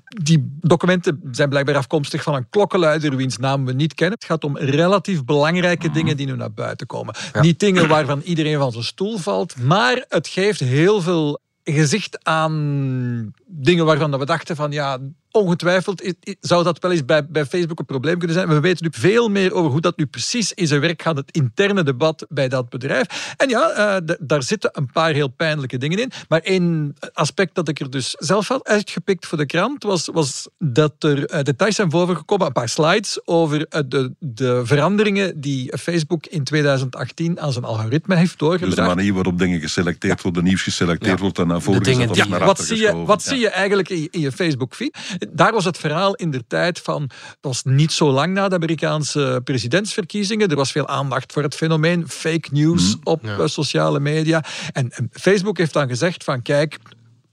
Die 0.09 0.57
documenten 0.61 1.21
zijn 1.31 1.49
blijkbaar 1.49 1.77
afkomstig 1.77 2.23
van 2.23 2.35
een 2.35 2.49
klokkenluider 2.51 3.17
wiens 3.17 3.37
naam 3.37 3.65
we 3.65 3.73
niet 3.73 3.95
kennen. 3.95 4.19
Het 4.19 4.29
gaat 4.29 4.45
om 4.45 4.59
relatief 4.59 5.25
belangrijke 5.25 5.91
dingen 5.91 6.17
die 6.17 6.27
nu 6.27 6.37
naar 6.37 6.53
buiten 6.53 6.87
komen. 6.87 7.15
Niet 7.41 7.61
dingen 7.61 7.89
waarvan 7.89 8.21
iedereen 8.21 8.59
van 8.59 8.73
zijn 8.73 8.85
stoel 8.85 9.19
valt, 9.19 9.57
maar 9.57 10.05
het 10.09 10.29
geeft 10.29 10.61
heel 10.61 11.01
veel 11.01 11.41
gezicht 11.65 12.25
aan 12.25 13.33
dingen 13.55 13.85
waarvan 13.85 14.19
we 14.19 14.25
dachten 14.27 14.57
van 14.57 14.73
ja, 14.73 14.99
ongetwijfeld 15.31 16.15
zou 16.41 16.65
dat 16.65 16.79
wel 16.79 16.91
eens 16.91 17.05
bij, 17.05 17.27
bij 17.27 17.47
Facebook 17.47 17.79
een 17.79 17.85
probleem 17.85 18.19
kunnen 18.19 18.37
zijn. 18.37 18.49
We 18.49 18.61
weten 18.61 18.85
nu 18.85 18.91
veel 19.01 19.29
meer 19.29 19.53
over 19.55 19.71
hoe 19.71 19.81
dat 19.81 19.97
nu 19.97 20.07
precies 20.07 20.53
in 20.53 20.67
zijn 20.67 20.81
werk 20.81 21.03
gaat, 21.03 21.17
het 21.17 21.31
interne 21.31 21.83
debat 21.83 22.27
bij 22.29 22.49
dat 22.49 22.69
bedrijf. 22.69 23.35
En 23.37 23.49
ja, 23.49 23.71
eh, 23.71 24.15
daar 24.21 24.43
zitten 24.43 24.71
een 24.73 24.91
paar 24.93 25.13
heel 25.13 25.29
pijnlijke 25.29 25.79
dingen 25.79 25.99
in. 25.99 26.11
Maar 26.29 26.41
één 26.41 26.95
aspect 27.13 27.55
dat 27.55 27.69
ik 27.69 27.81
er 27.81 27.91
dus 27.91 28.11
zelf 28.19 28.49
had 28.49 28.67
uitgepikt 28.67 29.27
voor 29.27 29.39
de 29.39 29.47
krant, 29.47 29.83
was, 29.83 30.09
was 30.13 30.49
dat 30.59 30.93
er 30.99 31.27
eh, 31.27 31.43
details 31.43 31.75
zijn 31.75 31.89
bovengekomen, 31.89 32.47
een 32.47 32.53
paar 32.53 32.69
slides 32.69 33.21
over 33.25 33.67
eh, 33.69 33.81
de, 33.87 34.13
de 34.19 34.61
veranderingen 34.65 35.41
die 35.41 35.79
Facebook 35.79 36.27
in 36.27 36.45
2018 36.45 37.41
aan 37.41 37.53
zijn 37.53 37.65
algoritme 37.65 38.15
heeft 38.15 38.39
Dus 38.39 38.39
de 38.39 38.45
doorgebracht. 38.59 38.95
manier 38.95 39.15
waarop 39.15 39.39
dingen 39.39 39.61
geselecteerd 39.61 40.23
worden, 40.23 40.45
nieuws 40.45 40.63
geselecteerd 40.63 41.21
wordt 41.21 41.39
en 41.39 41.47
naar 41.47 41.61
voren 41.63 41.85
gezet 41.85 42.29
naar 42.29 42.39
wat 42.39 42.49
achter 42.49 42.65
zie, 42.77 42.87
je, 42.87 43.05
wat 43.05 43.25
Ja. 43.25 43.31
zie 43.31 43.42
je 43.43 43.51
eigenlijk 43.51 43.89
in, 43.89 44.09
in 44.11 44.21
je 44.21 44.33
Facebook-feed? 44.33 44.99
Daar 45.31 45.53
was 45.53 45.65
het 45.65 45.79
verhaal 45.79 46.15
in 46.15 46.31
de 46.31 46.45
tijd 46.47 46.79
van... 46.79 47.03
Het 47.03 47.37
was 47.41 47.63
niet 47.65 47.93
zo 47.93 48.11
lang 48.11 48.35
na 48.35 48.49
de 48.49 48.55
Amerikaanse 48.55 49.41
presidentsverkiezingen. 49.45 50.49
Er 50.49 50.57
was 50.57 50.73
veel 50.73 50.89
aandacht 50.89 51.33
voor 51.33 51.43
het 51.43 51.55
fenomeen 51.55 52.09
fake 52.09 52.49
news 52.51 52.97
op 53.03 53.25
eh, 53.25 53.47
sociale 53.47 54.01
media. 54.01 54.45
En, 54.73 54.91
en 54.91 55.09
Facebook 55.13 55.59
heeft 55.59 55.73
dan 55.73 55.89
gezegd 55.89 56.25
van... 56.25 56.43
Kijk, 56.43 56.79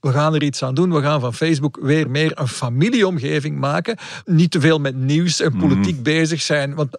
we 0.00 0.12
gaan 0.12 0.34
er 0.34 0.42
iets 0.42 0.62
aan 0.62 0.74
doen. 0.74 0.92
We 0.92 1.02
gaan 1.02 1.20
van 1.20 1.34
Facebook 1.34 1.78
weer 1.82 2.10
meer 2.10 2.32
een 2.34 2.48
familieomgeving 2.48 3.58
maken. 3.58 3.96
Niet 4.24 4.50
te 4.50 4.60
veel 4.60 4.78
met 4.78 4.96
nieuws 4.96 5.40
en 5.40 5.56
politiek 5.56 6.02
bezig 6.02 6.42
zijn. 6.42 6.74
Want 6.74 6.98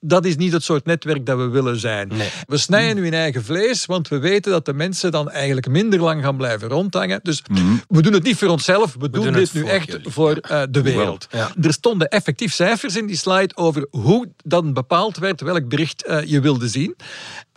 dat 0.00 0.24
is 0.24 0.36
niet 0.36 0.52
het 0.52 0.62
soort 0.64 0.84
netwerk 0.84 1.26
dat 1.26 1.38
we 1.38 1.48
willen 1.48 1.80
zijn. 1.80 2.08
Nee. 2.08 2.28
We 2.46 2.56
snijden 2.56 2.96
nu 2.96 3.06
in 3.06 3.14
eigen 3.14 3.44
vlees, 3.44 3.86
want 3.86 4.08
we 4.08 4.18
weten 4.18 4.52
dat 4.52 4.64
de 4.64 4.72
mensen 4.72 5.10
dan 5.10 5.30
eigenlijk 5.30 5.68
minder 5.68 6.00
lang 6.00 6.22
gaan 6.22 6.36
blijven 6.36 6.68
rondhangen. 6.68 7.20
Dus 7.22 7.42
we 7.88 8.02
doen 8.02 8.12
het 8.12 8.22
niet 8.22 8.36
voor 8.36 8.48
onszelf, 8.48 8.96
we, 8.98 9.10
doen, 9.10 9.24
doen 9.24 9.32
dit 9.32 9.52
nu 9.54 9.64
echt 9.64 9.86
jullie. 9.86 10.10
voor 10.10 10.36
eh, 10.36 10.62
de 10.70 10.82
wereld. 10.82 11.26
Ja. 11.30 11.50
Er 11.62 11.72
stonden 11.72 12.08
effectief 12.08 12.52
cijfers 12.52 12.96
in 12.96 13.06
die 13.06 13.16
slide 13.16 13.56
over 13.56 13.86
hoe 13.90 14.28
dan 14.44 14.72
bepaald 14.72 15.16
werd 15.18 15.40
welk 15.40 15.68
bericht 15.68 16.04
eh, 16.04 16.24
je 16.24 16.40
wilde 16.40 16.68
zien. 16.68 16.96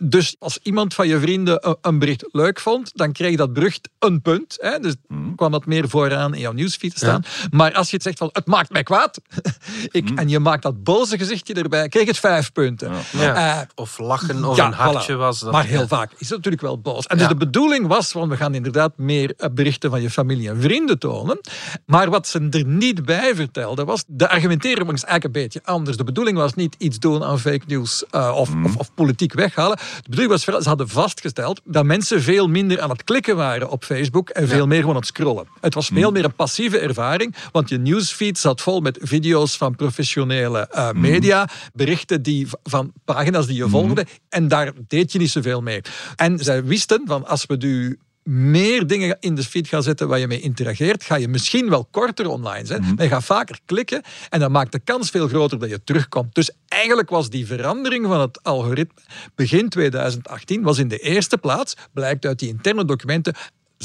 Dus 0.02 0.36
als 0.38 0.58
iemand 0.62 0.94
van 0.94 1.08
je 1.08 1.20
vrienden 1.20 1.76
een- 1.80 1.98
bericht 1.98 2.24
leuk 2.32 2.60
vond, 2.60 2.90
dan 2.94 3.12
kreeg 3.12 3.36
dat 3.36 3.52
bericht 3.52 3.88
een 3.98 4.22
punt. 4.22 4.56
Hè? 4.60 4.78
Dus 4.78 4.94
kwam 5.36 5.52
dat 5.52 5.66
meer 5.66 5.88
vooraan 5.88 6.34
in 6.34 6.40
jouw 6.40 6.52
nieuwsfeed 6.52 6.90
te 6.92 6.96
staan. 6.98 7.24
Maar 7.50 7.72
als 7.74 7.88
je 7.88 7.94
het 7.94 8.02
zegt 8.04 8.18
van 8.18 8.28
het 8.32 8.46
maakt 8.46 8.70
mij 8.72 8.82
kwaad, 8.82 9.20
ik, 9.90 10.10
en 10.14 10.28
je 10.28 10.38
maakt 10.38 10.62
dat 10.62 10.82
boze 10.84 11.18
gezichtje 11.18 11.54
erbij, 11.54 11.88
kreeg 11.88 12.06
het 12.06 12.18
vijf 12.18 12.29
punten. 12.52 12.92
Ja. 13.12 13.58
Eh, 13.60 13.66
of 13.74 13.98
lachen 13.98 14.44
of 14.44 14.56
ja, 14.56 14.66
een 14.66 14.72
hartje 14.72 15.14
voilà. 15.14 15.18
was. 15.18 15.40
Dat, 15.40 15.52
maar 15.52 15.64
heel 15.64 15.80
ja. 15.80 15.86
vaak 15.86 16.10
is 16.18 16.28
het 16.28 16.36
natuurlijk 16.36 16.62
wel 16.62 16.80
boos. 16.80 17.06
En 17.06 17.18
dus 17.18 17.28
de 17.28 17.36
bedoeling 17.36 17.86
was, 17.86 18.12
want 18.12 18.30
we 18.30 18.36
gaan 18.36 18.54
inderdaad 18.54 18.92
meer 18.96 19.34
eh, 19.36 19.48
berichten 19.52 19.90
van 19.90 20.02
je 20.02 20.10
familie 20.10 20.48
en 20.48 20.60
vrienden 20.60 20.98
tonen. 20.98 21.40
Maar 21.86 22.10
wat 22.10 22.28
ze 22.28 22.46
er 22.50 22.64
niet 22.64 23.04
bij 23.04 23.34
vertelden 23.34 23.86
was, 23.86 24.04
de 24.06 24.28
argumentering 24.28 24.90
was 24.90 25.04
eigenlijk 25.04 25.24
een 25.24 25.42
beetje 25.42 25.60
anders. 25.64 25.96
De 25.96 26.04
bedoeling 26.04 26.36
was 26.36 26.54
niet 26.54 26.74
iets 26.78 26.98
doen 26.98 27.24
aan 27.24 27.38
fake 27.38 27.64
news 27.66 28.04
eh, 28.10 28.32
of, 28.36 28.50
of, 28.64 28.76
of 28.76 28.94
politiek 28.94 29.32
weghalen. 29.32 29.76
De 29.76 30.10
bedoeling 30.10 30.30
was, 30.30 30.62
ze 30.62 30.68
hadden 30.68 30.88
vastgesteld 30.88 31.60
dat 31.64 31.84
mensen 31.84 32.22
veel 32.22 32.48
minder 32.48 32.80
aan 32.80 32.90
het 32.90 33.04
klikken 33.04 33.36
waren 33.36 33.70
op 33.70 33.84
Facebook 33.84 34.28
en 34.28 34.48
veel 34.48 34.66
meer 34.66 34.80
gewoon 34.80 34.94
aan 34.94 35.00
het 35.00 35.08
scrollen. 35.08 35.46
Het 35.60 35.74
was 35.74 35.88
veel 35.92 36.10
meer 36.10 36.24
een 36.24 36.34
passieve 36.34 36.78
ervaring, 36.78 37.34
want 37.52 37.68
je 37.68 37.78
newsfeed 37.78 38.38
zat 38.38 38.60
vol 38.60 38.80
met 38.80 38.98
video's 39.00 39.56
van 39.56 39.76
professionele 39.76 40.68
eh, 40.68 40.90
media, 40.92 41.48
berichten 41.72 42.19
die, 42.22 42.46
van 42.62 42.92
pagina's 43.04 43.46
die 43.46 43.56
je 43.56 43.68
volgde, 43.68 44.06
en 44.28 44.48
daar 44.48 44.72
deed 44.86 45.12
je 45.12 45.18
niet 45.18 45.30
zoveel 45.30 45.60
mee. 45.60 45.80
En 46.16 46.38
zij 46.38 46.64
wisten 46.64 47.02
van 47.04 47.26
als 47.26 47.46
we 47.46 47.56
nu 47.56 47.98
meer 48.22 48.86
dingen 48.86 49.16
in 49.20 49.34
de 49.34 49.42
feed 49.42 49.68
gaan 49.68 49.82
zetten 49.82 50.08
waar 50.08 50.18
je 50.18 50.26
mee 50.26 50.40
interageert, 50.40 51.04
ga 51.04 51.14
je 51.14 51.28
misschien 51.28 51.70
wel 51.70 51.84
korter 51.90 52.28
online 52.28 52.66
zijn, 52.66 52.80
maar 52.80 53.04
je 53.04 53.10
gaat 53.10 53.24
vaker 53.24 53.58
klikken 53.64 54.02
en 54.28 54.40
dan 54.40 54.52
maakt 54.52 54.72
de 54.72 54.78
kans 54.78 55.10
veel 55.10 55.28
groter 55.28 55.58
dat 55.58 55.70
je 55.70 55.84
terugkomt. 55.84 56.34
Dus 56.34 56.50
eigenlijk 56.68 57.10
was 57.10 57.30
die 57.30 57.46
verandering 57.46 58.06
van 58.06 58.20
het 58.20 58.42
algoritme 58.42 59.00
begin 59.34 59.68
2018 59.68 60.62
was 60.62 60.78
in 60.78 60.88
de 60.88 60.98
eerste 60.98 61.38
plaats, 61.38 61.74
blijkt 61.92 62.26
uit 62.26 62.38
die 62.38 62.48
interne 62.48 62.84
documenten, 62.84 63.34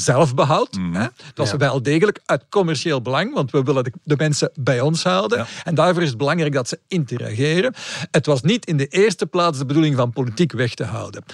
zelfbehoud. 0.00 0.78
Hè? 0.92 1.00
Dat 1.00 1.10
was 1.34 1.50
Ja. 1.50 1.56
wel 1.56 1.82
degelijk 1.82 2.20
uit 2.24 2.44
commercieel 2.48 3.02
belang, 3.02 3.34
want 3.34 3.50
we 3.50 3.62
willen 3.62 3.84
de, 3.84 3.92
de 4.04 4.14
mensen 4.16 4.50
bij 4.54 4.80
ons 4.80 5.02
houden. 5.02 5.38
Ja. 5.38 5.46
En 5.64 5.74
daarvoor 5.74 6.02
is 6.02 6.08
het 6.08 6.18
belangrijk 6.18 6.52
dat 6.52 6.68
ze 6.68 6.78
interageren. 6.88 7.74
Het 8.10 8.26
was 8.26 8.42
niet 8.42 8.66
in 8.66 8.76
de 8.76 8.86
eerste 8.86 9.26
plaats 9.26 9.58
de 9.58 9.66
bedoeling 9.66 9.96
van 9.96 10.12
politiek 10.12 10.52
weg 10.52 10.74
te 10.74 10.84
houden. 10.84 11.24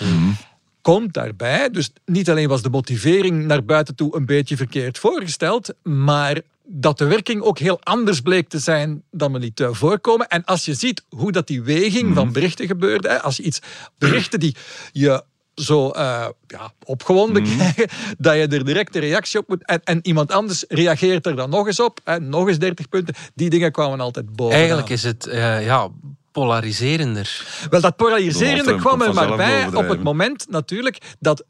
Komt 0.80 1.12
daarbij, 1.12 1.70
dus 1.70 1.90
niet 2.04 2.30
alleen 2.30 2.48
was 2.48 2.62
de 2.62 2.70
motivering 2.70 3.46
naar 3.46 3.64
buiten 3.64 3.94
toe 3.94 4.16
een 4.16 4.26
beetje 4.26 4.56
verkeerd 4.56 4.98
voorgesteld, 4.98 5.74
maar 5.82 6.40
dat 6.64 6.98
de 6.98 7.04
werking 7.04 7.42
ook 7.42 7.58
heel 7.58 7.80
anders 7.82 8.20
bleek 8.20 8.48
te 8.48 8.58
zijn 8.58 9.02
dan 9.10 9.32
we 9.32 9.38
liet 9.38 9.60
eh, 9.60 9.68
voorkomen. 9.72 10.28
En 10.28 10.44
als 10.44 10.64
je 10.64 10.74
ziet 10.74 11.04
hoe 11.08 11.32
dat 11.32 11.46
die 11.46 11.62
weging 11.62 12.14
van 12.14 12.32
berichten 12.32 12.66
gebeurde, 12.66 13.08
hè, 13.08 13.22
als 13.22 13.36
je 13.36 13.42
iets 13.42 13.58
berichten 13.98 14.40
die 14.40 14.56
je 14.92 15.22
zo 15.54 15.90
eh, 15.90 16.26
ja, 16.46 16.72
opgewonden 16.84 17.42
krijgen, 17.56 17.88
dat 18.18 18.34
je 18.34 18.46
er 18.46 18.64
direct 18.64 18.94
een 18.94 19.00
reactie 19.00 19.40
op 19.40 19.48
moet. 19.48 19.66
En, 19.66 19.80
en 19.84 19.98
iemand 20.02 20.32
anders 20.32 20.64
reageert 20.68 21.26
er 21.26 21.36
dan 21.36 21.50
nog 21.50 21.66
eens 21.66 21.80
op. 21.80 22.00
En 22.04 22.28
nog 22.28 22.48
eens 22.48 22.58
30 22.58 22.88
punten. 22.88 23.14
Die 23.34 23.50
dingen 23.50 23.72
kwamen 23.72 24.00
altijd 24.00 24.32
boven. 24.36 24.56
Eigenlijk 24.56 24.88
is 24.88 25.02
het 25.02 25.26
eh, 25.26 25.64
ja, 25.64 25.88
polariserender. 26.32 27.46
Wel, 27.70 27.80
dat 27.80 27.96
polariserende 27.96 28.74
kwam 28.76 29.02
er 29.02 29.14
maar 29.14 29.36
bij 29.36 29.66
op 29.66 29.88
het 29.88 30.02
moment 30.02 30.46
natuurlijk 30.50 30.98
dat, 31.20 31.44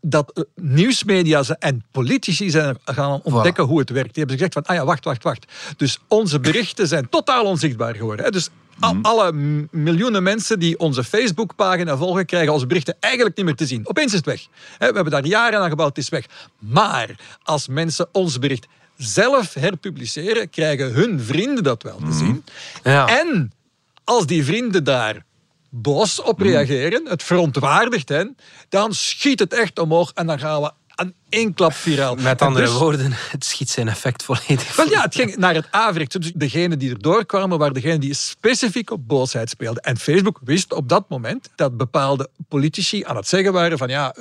dat 0.00 0.46
nieuwsmedia 0.54 1.42
ze- 1.42 1.56
en 1.58 1.84
politici 1.90 2.50
zijn 2.50 2.78
gaan 2.84 3.20
ontdekken 3.22 3.64
hoe 3.64 3.78
het 3.78 3.90
werkt. 3.90 4.14
Die 4.14 4.24
hebben 4.24 4.36
gezegd 4.36 4.52
van, 4.52 4.62
ah 4.62 4.74
ja, 4.76 4.84
wacht, 4.84 5.04
wacht, 5.04 5.22
wacht. 5.22 5.52
Dus 5.76 5.98
onze 6.08 6.40
berichten 6.40 6.86
zijn 6.86 7.08
totaal 7.08 7.44
onzichtbaar 7.44 7.94
geworden. 7.94 8.24
Hè. 8.24 8.30
Dus 8.30 8.48
al- 8.80 8.94
Mhm. 8.94 9.04
alle 9.04 9.32
miljoenen 9.70 10.22
mensen 10.22 10.58
die 10.58 10.78
onze 10.78 11.04
Facebookpagina 11.04 11.96
volgen, 11.96 12.26
krijgen 12.26 12.52
onze 12.52 12.66
berichten 12.66 12.96
eigenlijk 13.00 13.36
niet 13.36 13.44
meer 13.46 13.54
te 13.54 13.66
zien. 13.66 13.88
Opeens 13.88 14.10
is 14.12 14.16
het 14.16 14.26
weg. 14.26 14.46
We 14.78 14.84
hebben 14.84 15.10
daar 15.10 15.26
jaren 15.26 15.60
aan 15.60 15.68
gebouwd, 15.68 15.88
het 15.96 15.98
is 16.04 16.08
weg. 16.08 16.24
Maar 16.58 17.10
als 17.42 17.68
mensen 17.68 18.08
ons 18.12 18.38
bericht 18.38 18.66
zelf 18.96 19.54
herpubliceren, 19.54 20.50
krijgen 20.50 20.92
hun 20.92 21.20
vrienden 21.20 21.62
dat 21.64 21.82
wel 21.82 21.98
te 21.98 22.12
zien. 22.12 22.44
Ja. 22.84 23.20
En 23.20 23.52
als 24.04 24.26
die 24.26 24.44
vrienden 24.44 24.84
daar 24.84 25.24
boos 25.70 26.22
op 26.22 26.38
Hmm. 26.38 26.46
reageren, 26.46 27.06
het 27.08 27.22
verontwaardigt 27.22 28.08
hen, 28.08 28.36
dan 28.68 28.94
schiet 28.94 29.38
het 29.38 29.52
echt 29.54 29.78
omhoog 29.78 30.10
en 30.14 30.26
dan 30.26 30.38
gaan 30.38 30.62
we 30.62 30.70
aan 30.96 31.12
één 31.28 31.54
klap 31.54 31.72
viraal. 31.72 32.14
Met 32.14 32.42
andere 32.42 32.64
dus- 32.64 32.74
woorden, 32.74 33.12
het 33.12 33.44
schiet 33.44 33.70
zijn 33.70 33.88
effect 33.88 34.22
volledig. 34.22 34.76
Wel 34.76 34.90
ja, 34.90 35.02
het 35.02 35.14
ging 35.14 35.36
naar 35.36 35.54
het 35.54 35.66
averechts. 35.70 36.16
Dus 36.16 36.32
degenen 36.34 36.78
die 36.78 36.90
erdoor 36.90 37.26
kwamen, 37.26 37.58
waren 37.58 37.74
degenen 37.74 38.00
die 38.00 38.14
specifiek 38.14 38.90
op 38.90 39.08
boosheid 39.08 39.50
speelden. 39.50 39.82
En 39.82 39.96
Facebook 39.96 40.40
wist 40.44 40.72
op 40.72 40.88
dat 40.88 41.08
moment 41.08 41.50
dat 41.54 41.76
bepaalde 41.76 42.28
politici 42.48 43.04
aan 43.04 43.16
het 43.16 43.28
zeggen 43.28 43.52
waren 43.52 43.78
van 43.78 43.88
ja, 43.88 44.14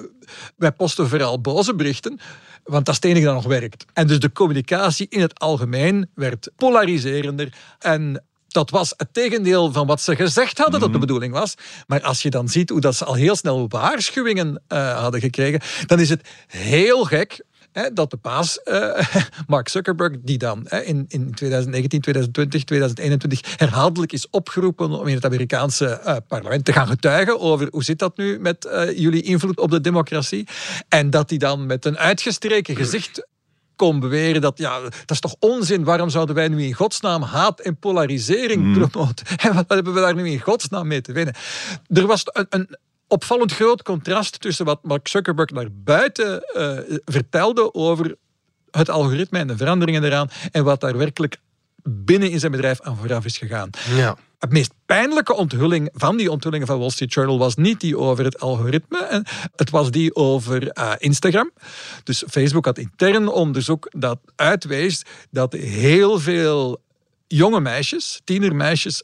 wij 0.55 0.71
posten 0.71 1.09
vooral 1.09 1.41
boze 1.41 1.75
berichten, 1.75 2.19
want 2.63 2.85
dat 2.85 2.95
is 2.95 3.01
het 3.01 3.11
enige 3.11 3.25
dat 3.25 3.33
nog 3.35 3.45
werkt. 3.45 3.85
En 3.93 4.07
dus 4.07 4.19
de 4.19 4.31
communicatie 4.31 5.07
in 5.09 5.21
het 5.21 5.39
algemeen 5.39 6.09
werd 6.15 6.49
polariserender 6.55 7.53
en 7.79 8.23
dat 8.55 8.69
was 8.69 8.93
het 8.97 9.13
tegendeel 9.13 9.71
van 9.71 9.87
wat 9.87 10.01
ze 10.01 10.15
gezegd 10.15 10.57
hadden 10.57 10.79
dat 10.79 10.93
de 10.93 10.99
bedoeling 10.99 11.33
was. 11.33 11.55
Maar 11.87 12.01
als 12.01 12.21
je 12.21 12.29
dan 12.29 12.49
ziet 12.49 12.69
hoe 12.69 12.81
dat 12.81 12.95
ze 12.95 13.05
al 13.05 13.13
heel 13.13 13.35
snel 13.35 13.65
waarschuwingen 13.67 14.61
eh, 14.67 15.01
hadden 15.01 15.19
gekregen, 15.19 15.61
dan 15.85 15.99
is 15.99 16.09
het 16.09 16.27
heel 16.47 17.03
gek 17.03 17.43
dat 17.93 18.11
de 18.11 18.17
baas, 18.21 18.61
eh, 18.63 19.07
Mark 19.47 19.69
Zuckerberg, 19.69 20.13
die 20.21 20.37
dan 20.37 20.67
in, 20.67 21.05
in 21.07 21.33
2019, 21.33 22.01
2020, 22.01 22.63
2021 22.63 23.57
herhaaldelijk 23.57 24.11
is 24.11 24.29
opgeroepen 24.29 24.89
om 24.89 25.07
in 25.07 25.15
het 25.15 25.25
Amerikaanse 25.25 25.85
eh, 25.87 26.15
parlement 26.27 26.65
te 26.65 26.73
gaan 26.73 26.87
getuigen 26.87 27.39
over 27.39 27.67
hoe 27.71 27.83
zit 27.83 27.99
dat 27.99 28.17
nu 28.17 28.39
met 28.39 28.67
jullie 28.95 29.21
invloed 29.21 29.59
op 29.59 29.71
de 29.71 29.81
democratie. 29.81 30.47
En 30.89 31.09
dat 31.09 31.29
hij 31.29 31.39
dan 31.39 31.65
met 31.65 31.85
een 31.85 31.97
uitgestreken 31.97 32.75
gezicht 32.75 33.27
kon 33.75 33.99
beweren 33.99 34.41
dat 34.41 34.57
ja, 34.57 34.79
dat 34.79 35.11
is 35.11 35.19
toch 35.19 35.35
onzin. 35.39 35.83
Waarom 35.83 36.09
zouden 36.09 36.35
wij 36.35 36.47
nu 36.47 36.63
in 36.63 36.73
godsnaam 36.73 37.21
haat 37.21 37.59
en 37.59 37.77
polarisering 37.77 38.73
promoten? 38.77 39.25
En 39.45 39.53
wat 39.53 39.65
hebben 39.67 39.93
we 39.93 39.99
daar 39.99 40.15
nu 40.15 40.29
in 40.29 40.39
godsnaam 40.39 40.87
mee 40.87 41.01
te 41.01 41.11
winnen? 41.11 41.35
Er 41.87 42.07
was 42.07 42.23
een, 42.25 42.45
een, 42.49 42.77
opvallend 43.07 43.53
groot 43.53 43.83
contrast 43.83 44.41
tussen 44.41 44.65
wat 44.65 44.83
Mark 44.83 45.07
Zuckerberg 45.07 45.49
naar 45.49 45.67
buiten 45.71 46.43
uh, 46.55 46.97
vertelde 47.05 47.73
over 47.73 48.15
het 48.71 48.89
algoritme 48.89 49.39
en 49.39 49.47
de 49.47 49.57
veranderingen 49.57 50.03
eraan 50.03 50.29
en 50.51 50.63
wat 50.63 50.79
daar 50.79 50.97
werkelijk 50.97 51.37
binnen 51.83 52.31
in 52.31 52.39
zijn 52.39 52.51
bedrijf 52.51 52.81
aan 52.81 52.97
vooraf 52.97 53.25
is 53.25 53.37
gegaan. 53.37 53.69
Ja. 53.95 54.17
Het 54.45 54.53
meest 54.53 54.73
pijnlijke 54.85 55.33
onthulling 55.33 55.89
van 55.93 56.17
die 56.17 56.31
onthullingen 56.31 56.67
van 56.67 56.79
Wall 56.79 56.89
Street 56.89 57.13
Journal 57.13 57.37
was 57.37 57.55
niet 57.55 57.79
die 57.79 57.97
over 57.97 58.23
het 58.23 58.39
algoritme, 58.39 59.25
het 59.55 59.69
was 59.69 59.91
die 59.91 60.15
over 60.15 60.77
uh, 60.77 60.91
Instagram. 60.97 61.51
Dus 62.03 62.23
Facebook 62.29 62.65
had 62.65 62.77
intern 62.77 63.27
onderzoek 63.27 63.87
dat 63.97 64.19
uitwees 64.35 65.03
dat 65.31 65.53
heel 65.53 66.19
veel 66.19 66.81
jonge 67.27 67.59
meisjes, 67.59 68.21
tienermeisjes, 68.23 69.03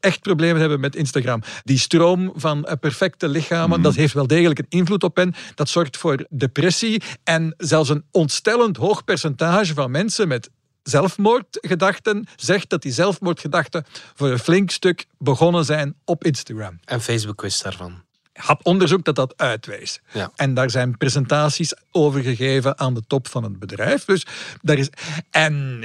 echt 0.00 0.20
problemen 0.20 0.60
hebben 0.60 0.80
met 0.80 0.96
Instagram. 0.96 1.42
Die 1.64 1.78
stroom 1.78 2.32
van 2.34 2.68
perfecte 2.80 3.28
lichamen, 3.28 3.70
Mhm. 3.78 3.82
dat 3.82 3.94
heeft 3.94 4.14
wel 4.14 4.26
degelijk 4.26 4.58
een 4.58 4.66
invloed 4.68 5.04
op 5.04 5.16
hen. 5.16 5.34
Dat 5.54 5.68
zorgt 5.68 5.96
voor 5.96 6.26
depressie 6.30 7.02
en 7.24 7.54
zelfs 7.56 7.88
een 7.88 8.04
ontstellend 8.10 8.76
hoog 8.76 9.04
percentage 9.04 9.74
van 9.74 9.90
mensen 9.90 10.28
met 10.28 10.50
zelfmoordgedachten 10.88 12.26
zegt 12.36 12.70
dat 12.70 12.82
die 12.82 12.92
zelfmoordgedachten 12.92 13.84
voor 14.14 14.30
een 14.30 14.38
flink 14.38 14.70
stuk 14.70 15.06
begonnen 15.18 15.64
zijn 15.64 15.94
op 16.04 16.24
Instagram. 16.24 16.78
En 16.84 17.00
Facebook 17.00 17.40
wist 17.40 17.62
daarvan. 17.62 18.04
Had 18.32 18.62
onderzoek 18.62 19.04
dat 19.04 19.14
dat 19.14 19.34
uitwees. 19.36 20.00
Ja. 20.12 20.30
En 20.36 20.54
daar 20.54 20.70
zijn 20.70 20.96
presentaties 20.96 21.74
over 21.90 22.22
gegeven 22.22 22.78
aan 22.78 22.94
de 22.94 23.02
top 23.06 23.28
van 23.28 23.42
het 23.42 23.58
bedrijf. 23.58 24.04
Dus 24.04 24.26
daar 24.62 24.78
is, 24.78 24.90
en 25.30 25.84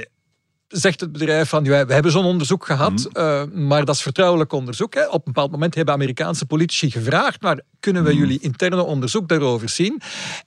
zegt 0.68 1.00
het 1.00 1.12
bedrijf 1.12 1.48
van, 1.48 1.64
ja, 1.64 1.86
we 1.86 1.92
hebben 1.92 2.12
zo'n 2.12 2.24
onderzoek 2.24 2.66
gehad, 2.66 3.08
eh, 3.12 3.42
maar 3.52 3.84
dat 3.84 3.94
is 3.94 4.02
vertrouwelijk 4.02 4.52
onderzoek. 4.52 4.94
Hè. 4.94 5.06
Op 5.06 5.14
een 5.14 5.32
bepaald 5.32 5.50
moment 5.50 5.74
hebben 5.74 5.94
Amerikaanse 5.94 6.46
politici 6.46 6.90
gevraagd, 6.90 7.42
maar 7.42 7.60
kunnen 7.80 8.04
we 8.04 8.16
jullie 8.16 8.40
interne 8.40 8.82
onderzoek 8.82 9.28
daarover 9.28 9.68
zien? 9.68 9.92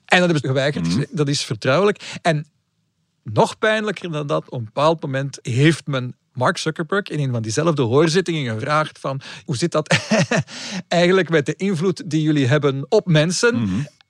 En 0.05 0.19
dat 0.19 0.29
hebben 0.29 0.39
ze 0.39 0.47
geweigerd. 0.47 1.17
Dat 1.17 1.27
is 1.27 1.43
vertrouwelijk. 1.43 2.17
En 2.21 2.45
nog 3.33 3.57
pijnlijker 3.57 4.11
dan 4.11 4.27
dat, 4.27 4.49
op 4.49 4.59
een 4.59 4.65
bepaald 4.65 5.01
moment 5.01 5.39
heeft 5.41 5.87
men 5.87 6.15
Mark 6.33 6.57
Zuckerberg 6.57 7.07
in 7.07 7.19
een 7.19 7.31
van 7.31 7.41
diezelfde 7.41 7.81
hoorzittingen 7.81 8.53
gevraagd 8.53 8.99
van 8.99 9.21
hoe 9.45 9.57
zit 9.57 9.71
dat 9.71 9.95
eigenlijk 10.87 11.29
met 11.29 11.45
de 11.45 11.55
invloed 11.55 12.09
die 12.09 12.21
jullie 12.21 12.47
hebben 12.47 12.85
op 12.89 13.05
mensen? 13.07 13.55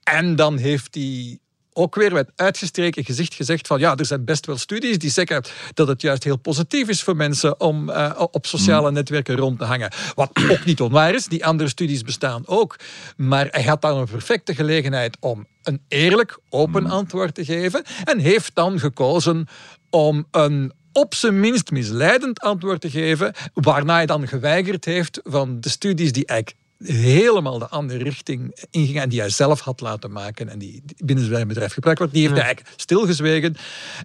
En 0.03 0.36
dan 0.36 0.57
heeft 0.57 0.95
hij 0.95 1.39
ook 1.77 1.96
weer 1.96 2.13
met 2.13 2.32
uitgestreken 2.36 3.05
gezicht 3.05 3.34
gezegd 3.34 3.67
van 3.67 3.79
ja, 3.79 3.96
er 3.96 4.05
zijn 4.05 4.25
best 4.25 4.46
wel 4.46 4.58
studies 4.58 4.98
die 4.98 5.10
zeggen 5.10 5.44
dat 5.74 5.88
het 5.88 6.01
juist 6.01 6.24
heel 6.24 6.38
positief 6.38 6.89
is 6.89 7.03
voor 7.03 7.15
mensen 7.15 7.60
om 7.60 7.89
uh, 7.89 8.22
op 8.32 8.46
sociale 8.46 8.91
netwerken 8.91 9.36
rond 9.36 9.60
te 9.60 9.65
hangen. 9.65 9.91
Wat 10.15 10.32
ook 10.50 10.65
niet 10.65 10.82
onwaar 10.82 11.13
is, 11.13 11.25
die 11.25 11.46
andere 11.46 11.70
studies 11.70 12.01
bestaan 12.01 12.44
ook. 12.46 12.75
Maar 13.17 13.48
hij 13.51 13.63
had 13.63 13.82
dan 13.82 13.98
een 13.98 14.08
perfecte 14.08 14.55
gelegenheid 14.55 15.17
om 15.20 15.48
een 15.63 15.82
eerlijk, 15.88 16.39
open 16.50 16.86
antwoord 16.89 17.36
te 17.36 17.46
geven 17.46 17.84
en 18.03 18.20
heeft 18.20 18.55
dan 18.55 18.79
gekozen 18.79 19.48
om 19.89 20.27
een 20.32 20.74
op 20.91 21.15
zijn 21.15 21.39
minst 21.39 21.72
misleidend 21.72 22.39
antwoord 22.39 22.82
te 22.82 22.89
geven, 22.89 23.34
waarna 23.53 23.94
hij 23.94 24.05
dan 24.05 24.27
geweigerd 24.27 24.86
heeft 24.86 25.20
van 25.24 25.62
de 25.62 25.70
studies 25.70 26.12
die 26.12 26.25
eigenlijk 26.25 26.60
helemaal 26.84 27.60
de 27.60 27.67
andere 27.67 28.03
richting 28.03 28.65
ingingen 28.72 29.01
en 29.01 29.10
die 29.10 29.20
hij 29.20 29.29
zelf 29.29 29.60
had 29.60 29.82
laten 29.82 30.12
maken 30.12 30.50
en 30.50 30.60
die 30.60 30.84
binnen 30.98 31.25
zijn 31.25 31.48
bedrijf 31.48 31.74
gebruikt 31.74 32.00
wordt, 32.00 32.13
die 32.13 32.24
heeft 32.24 32.36
hij 32.36 32.46
eigenlijk 32.46 32.75
stilgezwegen. 32.82 33.55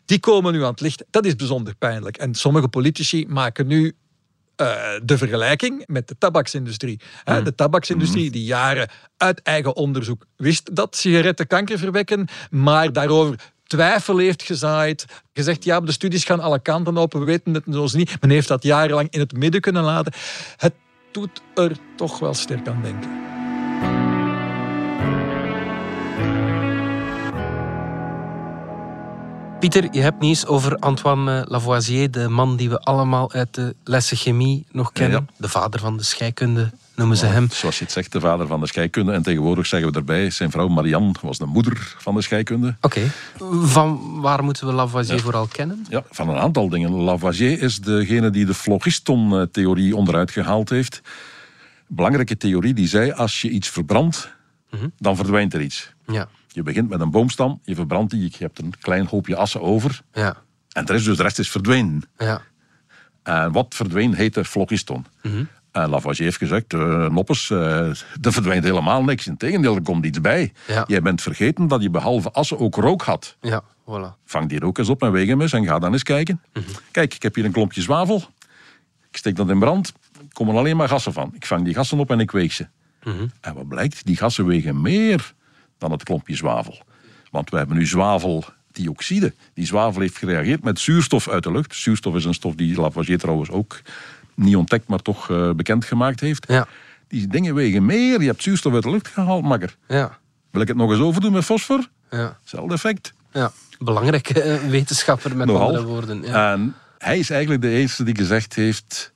Die 0.05 0.21
komen 0.21 0.53
nu 0.53 0.63
aan 0.63 0.71
het 0.71 0.81
licht. 0.81 1.05
Dat 1.11 1.25
is 1.25 1.37
bijzonder 1.37 1.75
pijnlijk. 1.75 2.17
En 2.17 2.35
sommige 2.35 2.69
politici 2.69 3.27
maken 3.29 3.67
nu 3.67 3.97
uh, 4.57 4.77
de 5.03 5.19
vergelijking 5.19 5.83
met 5.87 6.09
de 6.09 6.19
tabaksindustrie. 6.19 7.01
Mm. 7.25 7.45
De 7.45 7.55
tabaksindustrie 7.55 8.31
die 8.31 8.45
jaren 8.45 8.89
uit 9.17 9.43
eigen 9.43 9.77
onderzoek 9.77 10.27
wist 10.37 10.77
dat 10.77 10.97
sigaretten 10.97 11.47
kanker 11.47 11.79
verwekken, 11.79 12.29
maar 12.51 12.93
daarover 12.93 13.53
twijfel 13.67 14.19
heeft 14.19 14.43
gezaaid. 14.43 15.05
Gezegd, 15.33 15.65
ja, 15.65 15.81
de 15.81 15.93
studies 15.93 16.25
gaan 16.25 16.41
alle 16.41 16.63
kanten 16.63 16.97
op, 16.97 17.13
we 17.13 17.25
weten 17.25 17.55
het 17.55 17.65
zoals 17.67 17.93
niet. 17.93 18.21
Men 18.21 18.31
heeft 18.31 18.49
dat 18.49 18.63
jarenlang 18.63 19.11
in 19.11 19.21
het 19.21 19.33
midden 19.33 19.61
kunnen 19.61 19.83
laten. 19.83 20.13
Het 20.57 20.73
doet 21.13 21.43
er 21.55 21.77
toch 21.97 22.19
wel 22.19 22.35
sterk 22.35 22.69
aan 22.69 22.83
denken. 22.83 23.11
Pieter, 29.61 29.89
je 29.91 30.01
hebt 30.01 30.21
nieuws 30.21 30.47
over 30.47 30.77
Antoine 30.77 31.45
Lavoisier, 31.49 32.11
de 32.11 32.29
man 32.29 32.57
die 32.57 32.71
we 32.71 32.79
allemaal 32.79 33.33
uit 33.33 33.55
de 33.55 33.75
lessen 33.85 34.17
chemie 34.17 34.67
nog 34.73 34.93
kennen. 34.93 35.19
Ja, 35.19 35.27
ja. 35.29 35.35
De 35.37 35.49
vader 35.49 35.81
van 35.81 35.97
de 35.97 36.03
scheikunde 36.03 36.71
noemen 37.01 37.17
ze 37.17 37.27
hem. 37.27 37.51
Zoals 37.51 37.79
je 37.79 37.85
het 37.85 37.93
zegt, 37.93 38.13
de 38.13 38.21
vader 38.21 38.47
van 38.47 38.61
de 38.61 38.67
scheikunde. 38.67 39.13
En 39.13 39.23
tegenwoordig 39.23 39.67
zeggen 39.67 39.93
we 39.93 39.99
erbij, 39.99 40.31
zijn 40.31 40.51
vrouw 40.51 40.69
Marianne 40.69 41.15
was 41.23 41.39
de 41.39 41.47
moeder 41.47 41.95
van 41.99 42.15
de 42.15 42.23
scheikunde. 42.23 42.77
Oké. 42.81 43.11
Okay. 43.37 43.61
Van 43.69 44.21
waar 44.21 44.45
moeten 44.45 44.67
we 44.67 44.73
Lavoisier 44.73 45.17
ja. 45.17 45.23
vooral 45.23 45.47
kennen? 45.47 45.87
Ja, 45.89 46.03
van 46.11 46.29
een 46.29 46.37
aantal 46.37 46.69
dingen. 46.69 46.91
Lavoisier 46.91 47.63
is 47.63 47.81
degene 47.81 48.31
die 48.31 48.45
de 48.47 48.55
phlogiston-theorie 48.55 49.97
onderuit 49.97 50.31
gehaald 50.31 50.69
heeft. 50.69 51.01
Belangrijke 51.87 52.37
theorie 52.37 52.75
die 52.75 52.89
zei, 52.89 53.13
als 53.13 53.41
je 53.41 53.51
iets 53.51 53.69
verbrandt, 53.69 54.33
mm 54.71 54.79
-hmm. 54.79 54.93
dan 54.99 55.17
verdwijnt 55.17 55.55
er 55.55 55.61
iets. 55.61 55.93
Ja. 56.07 56.29
Je 56.49 56.63
begint 56.63 56.89
met 56.89 57.01
een 57.01 57.11
boomstam, 57.11 57.61
je 57.65 57.75
verbrandt 57.75 58.11
die, 58.11 58.23
je 58.23 58.31
hebt 58.39 58.59
een 58.59 58.75
klein 58.81 59.07
hoopje 59.07 59.37
assen 59.37 59.61
over. 59.61 60.03
Ja. 60.13 60.37
En 60.73 60.85
de 60.85 60.93
rest, 60.93 61.05
dus 61.05 61.17
de 61.17 61.23
rest 61.23 61.39
is 61.39 61.51
verdwenen. 61.51 62.03
Ja. 62.19 62.41
En 63.23 63.53
wat 63.53 63.75
verdween 63.75 64.15
heette 64.15 64.45
phlogiston. 64.45 65.07
Mm 65.23 65.33
-hmm. 65.33 65.49
En 65.73 65.89
Lavoisier 65.89 66.25
heeft 66.25 66.39
gezegd, 66.39 66.73
uh, 66.73 67.09
noppes, 67.09 67.51
uh, 67.51 67.89
er 67.89 68.33
verdwijnt 68.33 68.65
helemaal 68.65 69.05
niks. 69.05 69.27
Integendeel, 69.27 69.75
er 69.75 69.83
komt 69.83 70.05
iets 70.05 70.21
bij. 70.21 70.53
Ja. 70.67 70.85
Jij 70.87 71.03
bent 71.03 71.23
vergeten 71.23 71.69
dat 71.69 71.83
je 71.83 71.91
behalve 71.91 72.31
assen 72.31 72.59
ook 72.59 72.75
rook 72.75 73.03
had. 73.03 73.37
Ja, 73.41 73.63
voilà. 73.63 74.25
Vang 74.25 74.49
die 74.49 74.59
rook 74.59 74.79
eens 74.79 74.89
op 74.89 75.03
en 75.03 75.13
weeg 75.13 75.29
hem 75.29 75.41
eens 75.41 75.53
en 75.53 75.65
ga 75.65 75.79
dan 75.79 75.93
eens 75.93 76.03
kijken. 76.03 76.41
Mm 76.53 76.63
-hmm. 76.63 76.75
Kijk, 76.91 77.15
ik 77.15 77.23
heb 77.23 77.35
hier 77.35 77.45
een 77.45 77.53
klompje 77.53 77.83
zwavel. 77.83 78.25
Ik 79.11 79.17
steek 79.17 79.37
dat 79.37 79.51
in 79.51 79.59
brand. 79.59 79.93
Er 80.13 80.25
komen 80.33 80.57
alleen 80.57 80.77
maar 80.77 80.89
gassen 80.89 81.13
van. 81.13 81.31
Ik 81.35 81.47
vang 81.47 81.65
die 81.65 81.75
gassen 81.75 81.99
op 81.99 82.11
en 82.11 82.21
ik 82.21 82.31
weeg 82.31 82.53
ze. 82.53 82.67
-hmm. 83.01 83.31
En 83.41 83.55
wat 83.55 83.69
blijkt? 83.69 84.07
Die 84.07 84.17
gassen 84.17 84.47
wegen 84.47 84.81
meer 84.81 85.35
dan 85.79 85.91
het 85.91 86.03
klompje 86.03 86.37
zwavel. 86.37 86.79
Want 87.31 87.51
we 87.51 87.57
hebben 87.57 87.77
nu 87.77 87.87
zwaveldioxide. 87.87 89.35
Die 89.55 89.67
zwavel 89.67 90.01
heeft 90.01 90.17
gereageerd 90.17 90.63
met 90.63 90.81
zuurstof 90.81 91.29
uit 91.29 91.43
de 91.43 91.53
lucht. 91.53 91.75
Zuurstof 91.75 92.15
is 92.15 92.25
een 92.25 92.35
stof 92.35 92.55
die 92.55 92.81
Lavoisier 92.81 93.19
trouwens 93.19 93.51
ook 93.51 93.81
niet 94.41 94.57
ontdekt, 94.57 94.89
maar 94.89 94.99
toch 94.99 95.29
uh, 95.29 95.51
bekendgemaakt 95.51 96.21
heeft. 96.21 96.45
Ja. 96.49 96.67
Die 97.09 97.27
dingen 97.27 97.55
wegen 97.55 97.85
meer. 97.87 98.21
Je 98.21 98.27
hebt 98.27 98.43
zuurstof 98.43 98.75
uit 98.75 98.83
de 98.83 98.91
lucht 98.91 99.09
gehaald, 99.09 99.43
makker. 99.45 99.77
Ja. 99.89 100.19
Wil 100.51 100.61
ik 100.63 100.69
het 100.69 100.77
nog 100.77 100.91
eens 100.91 101.01
overdoen 101.01 101.33
met 101.33 101.45
fosfor? 101.45 101.89
Ja. 102.11 102.37
Hetzelfde 102.41 102.75
effect. 102.75 103.13
Ja. 103.33 103.53
Belangrijke 103.79 104.45
uh, 104.45 104.71
wetenschapper 104.71 105.37
met 105.37 105.47
Nogal. 105.47 105.67
andere 105.67 105.85
woorden. 105.85 106.23
Ja. 106.23 106.53
En 106.53 106.75
hij 106.99 107.19
is 107.19 107.31
eigenlijk 107.31 107.63
de 107.63 107.71
eerste 107.71 108.05
die 108.05 108.17
gezegd 108.17 108.55
heeft... 108.55 109.13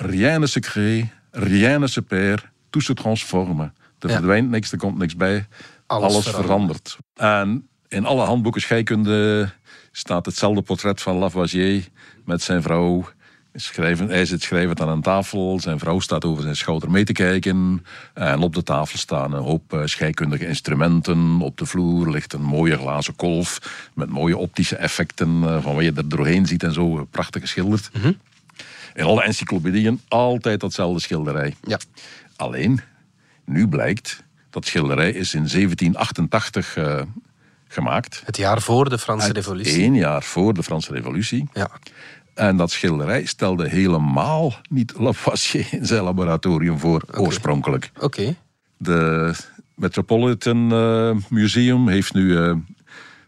Rien 0.00 0.40
ne 0.40 0.46
se 0.46 0.60
crée, 0.60 1.12
rien 1.30 1.80
ne 1.80 1.86
se 1.86 2.02
perd, 2.02 2.44
tout 2.70 2.84
se 2.84 2.94
transforme. 2.94 3.62
Er 3.98 4.08
Ja. 4.08 4.14
verdwijnt 4.14 4.50
niks, 4.50 4.72
er 4.72 4.78
komt 4.78 4.98
niks 4.98 5.16
bij. 5.16 5.46
Alles 5.86 6.28
verandert. 6.28 6.96
En 7.14 7.68
in 7.88 8.06
alle 8.06 8.24
handboeken 8.24 8.60
scheikunde 8.60 9.50
staat 9.92 10.26
hetzelfde 10.26 10.62
portret 10.62 11.02
van 11.02 11.16
Lavoisier 11.16 11.88
met 12.24 12.42
zijn 12.42 12.62
vrouw. 12.62 13.08
Schrijven, 13.60 14.08
hij 14.08 14.24
zit 14.24 14.42
schrijvend 14.42 14.80
aan 14.80 14.88
een 14.88 15.02
tafel, 15.02 15.60
zijn 15.60 15.78
vrouw 15.78 16.00
staat 16.00 16.24
over 16.24 16.42
zijn 16.42 16.56
schouder 16.56 16.90
mee 16.90 17.04
te 17.04 17.12
kijken. 17.12 17.84
En 18.14 18.40
op 18.40 18.54
de 18.54 18.62
tafel 18.62 18.98
staan 18.98 19.32
een 19.32 19.42
hoop 19.42 19.72
eh, 19.72 19.80
scheikundige 19.84 20.46
instrumenten. 20.46 21.40
Op 21.40 21.58
de 21.58 21.66
vloer 21.66 22.10
ligt 22.10 22.32
een 22.32 22.42
mooie 22.42 22.76
glazen 22.76 23.16
kolf 23.16 23.58
met 23.94 24.08
mooie 24.08 24.36
optische 24.36 24.76
effecten 24.76 25.42
eh, 25.44 25.62
van 25.62 25.74
wat 25.74 25.84
je 25.84 25.92
er 25.96 26.08
doorheen 26.08 26.46
ziet 26.46 26.62
en 26.62 26.72
zo. 26.72 27.06
Prachtig 27.10 27.42
geschilderd. 27.42 27.90
In 28.94 29.04
alle 29.04 29.22
encyclopedieën 29.22 30.00
altijd 30.08 30.60
datzelfde 30.60 31.00
schilderij. 31.00 31.54
Ja. 31.62 31.78
Alleen, 32.36 32.80
nu 33.44 33.68
blijkt 33.68 34.22
dat 34.50 34.66
schilderij 34.66 35.10
is 35.10 35.34
in 35.34 35.48
1788 35.48 36.76
eh, 36.76 37.02
gemaakt. 37.68 38.22
Het 38.24 38.36
jaar 38.36 38.62
voor 38.62 38.88
de 38.88 38.98
Franse 38.98 39.32
revolutie. 39.32 39.82
Eén 39.82 39.94
jaar 39.94 40.22
voor 40.22 40.54
de 40.54 40.62
Franse 40.62 40.92
revolutie. 40.92 41.48
Ja. 41.52 41.70
En 42.38 42.56
dat 42.56 42.70
schilderij 42.70 43.24
stelde 43.24 43.68
helemaal 43.68 44.54
niet 44.68 44.92
Lavoisier 44.96 45.68
in 45.70 45.86
zijn 45.86 46.02
laboratorium 46.02 46.78
voor, 46.78 47.02
oorspronkelijk. 47.16 47.90
Oké. 48.00 48.36
De 48.76 49.34
Metropolitan 49.74 50.72
eh, 50.72 51.16
Museum 51.28 51.88
heeft 51.88 52.14
nu 52.14 52.36
eh, 52.36 52.54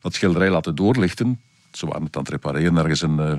dat 0.01 0.15
schilderij 0.15 0.51
laten 0.51 0.75
doorlichten. 0.75 1.41
Ze 1.73 1.87
waren 1.87 2.03
het 2.03 2.17
aan 2.17 2.23
het 2.23 2.31
repareren, 2.31 2.77
ergens 2.77 3.03
een 3.03 3.19
uh, 3.19 3.39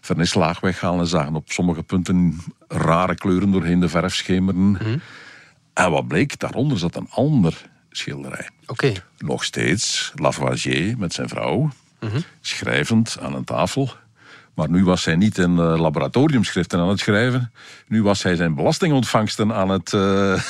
vernislaag 0.00 0.60
weghalen 0.60 1.00
en 1.00 1.06
zagen 1.06 1.34
op 1.34 1.50
sommige 1.50 1.82
punten 1.82 2.40
rare 2.68 3.14
kleuren 3.14 3.50
doorheen 3.50 3.80
de 3.80 3.88
verf 3.88 4.14
schemeren. 4.14 4.78
En 5.72 5.90
wat 5.90 6.08
bleek, 6.08 6.38
daaronder 6.38 6.78
zat 6.78 6.96
een 6.96 7.08
ander 7.10 7.70
schilderij. 7.90 8.48
Oké. 8.66 8.92
Nog 9.18 9.44
steeds 9.44 10.12
Lavoisier 10.14 10.98
met 10.98 11.12
zijn 11.12 11.28
vrouw, 11.28 11.70
schrijvend 12.40 13.16
aan 13.20 13.34
een 13.34 13.44
tafel. 13.44 13.90
Maar 14.54 14.70
nu 14.70 14.84
was 14.84 15.04
hij 15.04 15.16
niet 15.16 15.38
in 15.38 15.50
uh, 15.50 15.80
laboratoriumschriften 15.80 16.78
aan 16.78 16.88
het 16.88 16.98
schrijven. 16.98 17.52
Nu 17.88 18.02
was 18.02 18.22
hij 18.22 18.36
zijn 18.36 18.54
belastingontvangsten 18.54 19.52
aan 19.52 19.68
het 19.68 19.92
uh, 19.96 20.42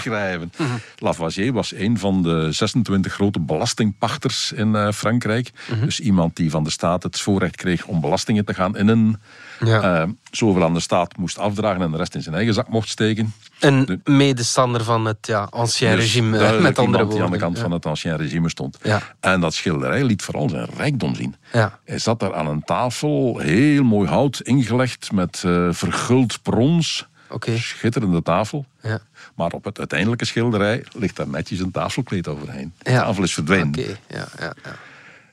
schrijven. 0.00 0.52
Mm 0.56 0.80
Lavoisier 0.98 1.52
was 1.52 1.74
een 1.74 1.98
van 1.98 2.22
de 2.22 2.52
26 2.52 3.12
grote 3.12 3.40
belastingpachters 3.40 4.52
in 4.52 4.68
uh, 4.68 4.90
Frankrijk. 4.92 5.50
Mhm. 5.70 5.84
Dus 5.84 6.00
iemand 6.00 6.36
die 6.36 6.50
van 6.50 6.64
de 6.64 6.70
staat 6.70 7.02
het 7.02 7.20
voorrecht 7.20 7.56
kreeg 7.56 7.84
om 7.84 8.00
belastingen 8.00 8.44
te 8.44 8.54
gaan 8.54 8.76
innen. 8.76 9.20
Ja. 9.64 10.02
Uh, 10.02 10.08
zoveel 10.30 10.64
aan 10.64 10.74
de 10.74 10.80
staat 10.80 11.16
moest 11.16 11.38
afdragen 11.38 11.82
en 11.82 11.90
de 11.90 11.96
rest 11.96 12.14
in 12.14 12.22
zijn 12.22 12.34
eigen 12.34 12.54
zak 12.54 12.68
mocht 12.68 12.88
steken. 12.88 13.32
Een 13.64 14.00
medestander 14.04 14.84
van 14.84 15.04
het 15.04 15.26
ja, 15.26 15.46
ancien 15.50 15.90
dus 15.90 15.98
regime, 15.98 16.60
met 16.60 16.78
andere 16.78 17.04
woorden. 17.04 17.08
die 17.08 17.24
aan 17.24 17.32
de 17.32 17.38
kant 17.38 17.58
van 17.58 17.70
het 17.70 17.86
ancien 17.86 18.16
regime 18.16 18.48
stond. 18.48 18.78
Ja. 18.82 19.02
En 19.20 19.40
dat 19.40 19.54
schilderij 19.54 20.04
liet 20.04 20.22
vooral 20.22 20.48
zijn 20.48 20.68
rijkdom 20.76 21.14
zien. 21.14 21.34
Ja. 21.52 21.78
Hij 21.84 21.98
zat 21.98 22.20
daar 22.20 22.34
aan 22.34 22.46
een 22.46 22.64
tafel, 22.64 23.38
heel 23.38 23.82
mooi 23.82 24.08
hout 24.08 24.40
ingelegd 24.40 25.12
met 25.12 25.42
uh, 25.46 25.68
verguld 25.72 26.42
brons. 26.42 27.06
Okay. 27.28 27.58
Schitterende 27.58 28.22
tafel. 28.22 28.66
Ja. 28.82 28.98
Maar 29.34 29.52
op 29.52 29.64
het 29.64 29.78
uiteindelijke 29.78 30.24
schilderij 30.24 30.84
ligt 30.92 31.16
daar 31.16 31.28
netjes 31.28 31.60
een 31.60 31.70
tafelkleed 31.70 32.28
overheen. 32.28 32.72
De 32.78 32.90
tafel 32.90 33.22
is 33.22 33.34
verdwenen. 33.34 33.68
Okay. 33.68 33.96
Ja, 34.08 34.26
ja, 34.38 34.52
ja. 34.64 34.76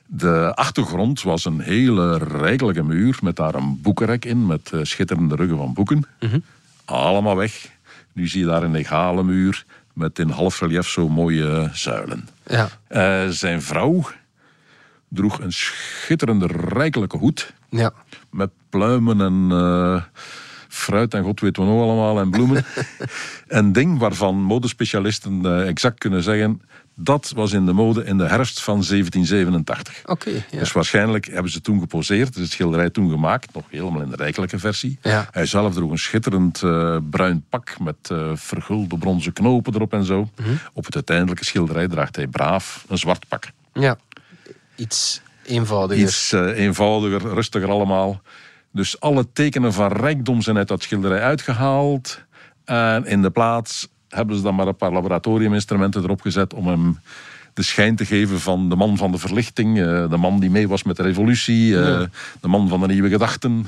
De 0.06 0.52
achtergrond 0.54 1.22
was 1.22 1.44
een 1.44 1.60
hele 1.60 2.18
rijkelijke 2.18 2.82
muur 2.82 3.18
met 3.22 3.36
daar 3.36 3.54
een 3.54 3.80
boekenrek 3.82 4.24
in 4.24 4.46
met 4.46 4.70
uh, 4.74 4.80
schitterende 4.82 5.36
ruggen 5.36 5.56
van 5.56 5.72
boeken. 5.72 6.06
Mhm. 6.20 6.38
Allemaal 6.84 7.36
weg. 7.36 7.70
Nu 8.12 8.28
zie 8.28 8.40
je 8.40 8.46
daar 8.46 8.62
een 8.62 8.74
egale 8.74 9.22
muur 9.22 9.64
met 9.92 10.18
in 10.18 10.28
half 10.28 10.60
relief 10.60 10.88
zo 10.88 11.08
mooie 11.08 11.70
zuilen. 11.72 12.28
Ja. 12.46 12.68
Uh, 12.90 13.28
zijn 13.28 13.62
vrouw 13.62 14.04
droeg 15.08 15.38
een 15.40 15.52
schitterende 15.52 16.46
rijkelijke 16.68 17.16
hoed. 17.16 17.52
Ja. 17.68 17.92
Met 18.30 18.50
pluimen 18.68 19.20
en 19.20 19.48
uh, 19.50 20.02
fruit 20.82 21.14
en 21.14 21.22
god 21.22 21.40
weet 21.40 21.56
wat 21.56 21.66
nog 21.66 21.82
allemaal 21.82 22.20
en 22.20 22.30
bloemen. 22.30 22.64
een 23.48 23.72
ding 23.72 23.98
waarvan 23.98 24.42
modespecialisten 24.42 25.66
exact 25.66 25.98
kunnen 25.98 26.22
zeggen 26.22 26.60
dat 26.94 27.32
was 27.34 27.52
in 27.52 27.66
de 27.66 27.72
mode 27.72 28.04
in 28.04 28.18
de 28.18 28.26
herfst 28.26 28.62
van 28.62 28.74
1787. 28.74 30.02
Oké. 30.04 30.30
ja. 30.30 30.58
Dus 30.58 30.72
waarschijnlijk 30.72 31.26
hebben 31.26 31.52
ze 31.52 31.60
toen 31.60 31.80
geposeerd, 31.80 32.34
is 32.34 32.40
het 32.40 32.50
schilderij 32.50 32.90
toen 32.90 33.10
gemaakt, 33.10 33.54
nog 33.54 33.64
helemaal 33.70 34.00
in 34.00 34.10
de 34.10 34.16
rijkelijke 34.16 34.58
versie. 34.58 34.98
Ja. 35.02 35.28
Hij 35.30 35.46
zelf 35.46 35.74
droeg 35.74 35.90
een 35.90 35.98
schitterend 35.98 36.62
uh, 36.62 36.96
bruin 37.10 37.44
pak 37.48 37.78
met 37.80 38.08
uh, 38.12 38.30
vergulde 38.34 38.98
bronzen 38.98 39.32
knopen 39.32 39.74
erop 39.74 39.92
en 39.92 40.04
zo. 40.04 40.28
Mhm. 40.36 40.50
Op 40.72 40.84
het 40.84 40.94
uiteindelijke 40.94 41.44
schilderij 41.44 41.88
draagt 41.88 42.16
hij 42.16 42.26
braaf 42.26 42.84
een 42.88 42.98
zwart 42.98 43.28
pak. 43.28 43.50
Ja, 43.72 43.98
iets 44.76 45.20
eenvoudiger. 45.46 46.04
Iets 46.04 46.32
uh, 46.32 46.58
eenvoudiger, 46.58 47.34
rustiger 47.34 47.70
allemaal. 47.70 48.22
Dus 48.72 49.00
alle 49.00 49.32
tekenen 49.32 49.72
van 49.72 49.92
rijkdom 49.92 50.42
zijn 50.42 50.56
uit 50.56 50.68
dat 50.68 50.82
schilderij 50.82 51.22
uitgehaald. 51.22 52.20
En 52.64 53.06
in 53.06 53.22
de 53.22 53.30
plaats 53.30 53.88
hebben 54.08 54.36
ze 54.36 54.42
dan 54.42 54.54
maar 54.54 54.66
een 54.66 54.76
paar 54.76 54.92
laboratoriuminstrumenten 54.92 56.02
erop 56.02 56.20
gezet 56.20 56.54
om 56.54 56.66
hem 56.66 56.98
de 57.54 57.62
schijn 57.62 57.96
te 57.96 58.04
geven 58.04 58.40
van 58.40 58.68
de 58.68 58.76
man 58.76 58.96
van 58.96 59.12
de 59.12 59.18
verlichting, 59.18 59.78
eh, 59.78 60.10
de 60.10 60.16
man 60.16 60.40
die 60.40 60.50
mee 60.50 60.68
was 60.68 60.82
met 60.82 60.96
de 60.96 61.02
revolutie, 61.02 61.80
eh, 61.80 62.02
de 62.40 62.48
man 62.48 62.68
van 62.68 62.80
de 62.80 62.86
nieuwe 62.86 63.08
gedachten, 63.08 63.66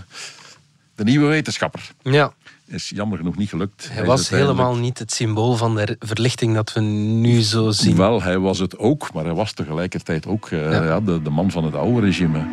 de 0.95 1.05
nieuwe 1.05 1.27
wetenschapper. 1.27 1.91
Ja. 2.03 2.33
Is 2.67 2.89
jammer 2.95 3.19
genoeg 3.19 3.37
niet 3.37 3.49
gelukt. 3.49 3.89
Hij, 3.93 4.05
was 4.05 4.29
helemaal 4.29 4.77
niet 4.77 4.99
het 4.99 5.13
symbool 5.13 5.57
van 5.57 5.75
de 5.77 5.97
verlichting 5.99 6.55
dat 6.55 6.73
we 6.73 6.81
nu 6.81 7.43
zo 7.43 7.71
zien. 7.71 7.97
Wel, 7.97 8.23
hij 8.23 8.39
was 8.39 8.59
het 8.59 8.79
ook, 8.79 9.13
maar 9.13 9.25
hij 9.25 9.35
was 9.35 9.53
tegelijkertijd 9.53 10.27
ook 10.27 10.51
uh, 10.51 10.73
ja. 10.73 11.01
de, 11.01 11.23
de 11.23 11.31
man 11.31 11.51
van 11.51 11.65
het 11.65 11.75
oude 11.75 12.01
regime. 12.01 12.47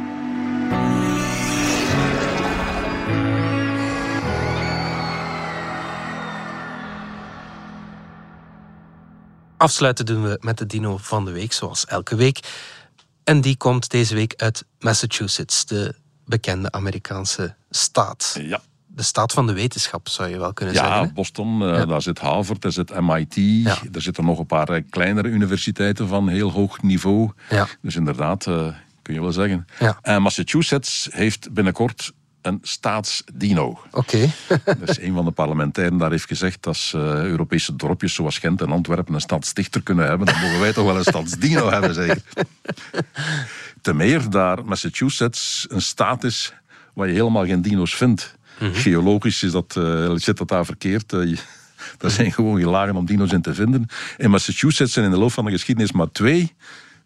Afsluiten 9.61 10.05
doen 10.05 10.23
we 10.23 10.37
met 10.39 10.57
de 10.57 10.65
dino 10.65 10.97
van 10.97 11.25
de 11.25 11.31
week, 11.31 11.53
zoals 11.53 11.85
elke 11.85 12.15
week. 12.15 12.39
En 13.23 13.41
die 13.41 13.57
komt 13.57 13.89
deze 13.89 14.15
week 14.15 14.33
uit 14.37 14.65
Massachusetts, 14.79 15.65
de 15.65 15.95
bekende 16.25 16.71
Amerikaanse 16.71 17.55
staat. 17.69 18.37
Ja. 18.41 18.61
De 18.87 19.03
staat 19.03 19.31
van 19.31 19.47
de 19.47 19.53
wetenschap, 19.53 20.09
zou 20.09 20.29
je 20.29 20.37
wel 20.37 20.53
kunnen 20.53 20.75
zeggen. 20.75 20.93
Ja, 20.93 21.11
Boston, 21.13 21.59
daar 21.59 22.01
zit 22.01 22.19
Harvard, 22.19 22.61
daar 22.61 22.71
zit 22.71 22.99
MIT. 23.01 23.35
Ja. 23.35 23.77
Er 23.91 24.01
zitten 24.01 24.25
nog 24.25 24.39
een 24.39 24.45
paar 24.45 24.69
eh, 24.69 24.83
kleinere 24.89 25.27
universiteiten 25.27 26.07
van 26.07 26.27
heel 26.27 26.51
hoog 26.51 26.81
niveau. 26.81 27.31
Ja. 27.49 27.67
Dus 27.81 27.95
inderdaad, 27.95 28.45
uh, 28.45 28.67
kun 29.01 29.13
je 29.13 29.21
wel 29.21 29.31
zeggen. 29.31 29.67
Ja. 29.79 29.99
En 30.01 30.21
Massachusetts 30.21 31.07
heeft 31.11 31.53
binnenkort 31.53 32.11
een 32.41 32.59
staatsdino. 32.61 33.79
Oké. 33.91 34.29
Okay. 34.49 34.75
dus 34.85 34.99
een 34.99 35.13
van 35.13 35.25
de 35.25 35.31
parlementairen 35.31 35.97
daar 35.97 36.11
heeft 36.11 36.27
gezegd 36.27 36.63
dat 36.63 36.91
uh, 36.95 37.01
Europese 37.23 37.75
dorpjes 37.75 38.13
zoals 38.13 38.37
Gent 38.37 38.61
en 38.61 38.71
Antwerpen 38.71 39.13
een 39.13 39.21
stadsdichter 39.21 39.81
kunnen 39.81 40.07
hebben, 40.07 40.25
dan 40.27 40.39
mogen 40.39 40.59
wij 40.59 40.73
toch 40.73 40.85
wel 40.85 40.97
een 40.97 41.03
stadsdino 41.03 41.69
hebben, 41.71 41.93
zeker. 41.93 42.21
Te 43.81 43.93
meer 43.93 44.29
daar 44.29 44.65
Massachusetts 44.65 45.65
een 45.69 45.81
staat 45.81 46.23
is 46.23 46.53
waar 46.93 47.07
je 47.07 47.13
helemaal 47.13 47.45
geen 47.45 47.61
dino's 47.61 47.95
vindt. 47.95 48.35
Mhm. 48.59 48.73
Geologisch 48.73 49.43
is 49.43 49.51
dat, 49.51 49.75
uh, 49.77 50.11
zit 50.15 50.37
dat 50.37 50.47
daar 50.47 50.65
verkeerd. 50.65 51.13
Uh, 51.13 51.37
er 51.99 52.11
zijn 52.17 52.31
gewoon 52.31 52.57
geen 52.57 52.69
lagen 52.69 52.95
om 52.95 53.05
dino's 53.05 53.31
in 53.31 53.41
te 53.41 53.53
vinden. 53.53 53.87
In 54.17 54.29
Massachusetts 54.29 54.93
zijn 54.93 55.05
in 55.05 55.11
de 55.11 55.17
loop 55.17 55.31
van 55.31 55.45
de 55.45 55.51
geschiedenis 55.51 55.91
maar 55.91 56.11
twee 56.11 56.55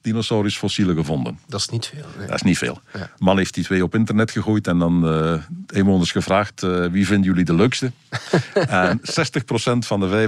dinosaurusfossielen 0.05 0.95
gevonden. 0.95 1.39
Dat 1.47 1.59
is 1.59 1.69
niet 1.69 1.85
veel. 1.85 2.05
Dat 2.27 2.35
is 2.35 2.41
niet 2.41 2.57
veel. 2.57 2.81
Ja. 2.93 3.09
Man 3.17 3.37
heeft 3.37 3.53
die 3.53 3.63
twee 3.63 3.83
op 3.83 3.95
internet 3.95 4.31
gegooid 4.31 4.67
en 4.67 4.79
dan 4.79 5.13
uh, 5.13 5.41
inwoners 5.67 6.11
gevraagd 6.11 6.63
uh, 6.63 6.85
wie 6.85 7.05
vinden 7.05 7.25
jullie 7.29 7.45
de 7.45 7.55
leukste. 7.55 7.91
en 8.53 8.99
60% 8.99 9.03
van 9.79 9.99
de 9.99 10.27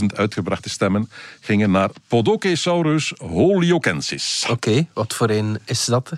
35.000 0.00 0.06
uitgebrachte 0.16 0.68
stemmen 0.68 1.10
gingen 1.40 1.70
naar 1.70 1.90
Podokesaurus 2.08 3.12
holiokensis. 3.16 4.46
Oké, 4.50 4.86
wat 4.92 5.14
voor 5.14 5.30
een 5.30 5.58
is 5.64 5.84
dat? 5.84 6.12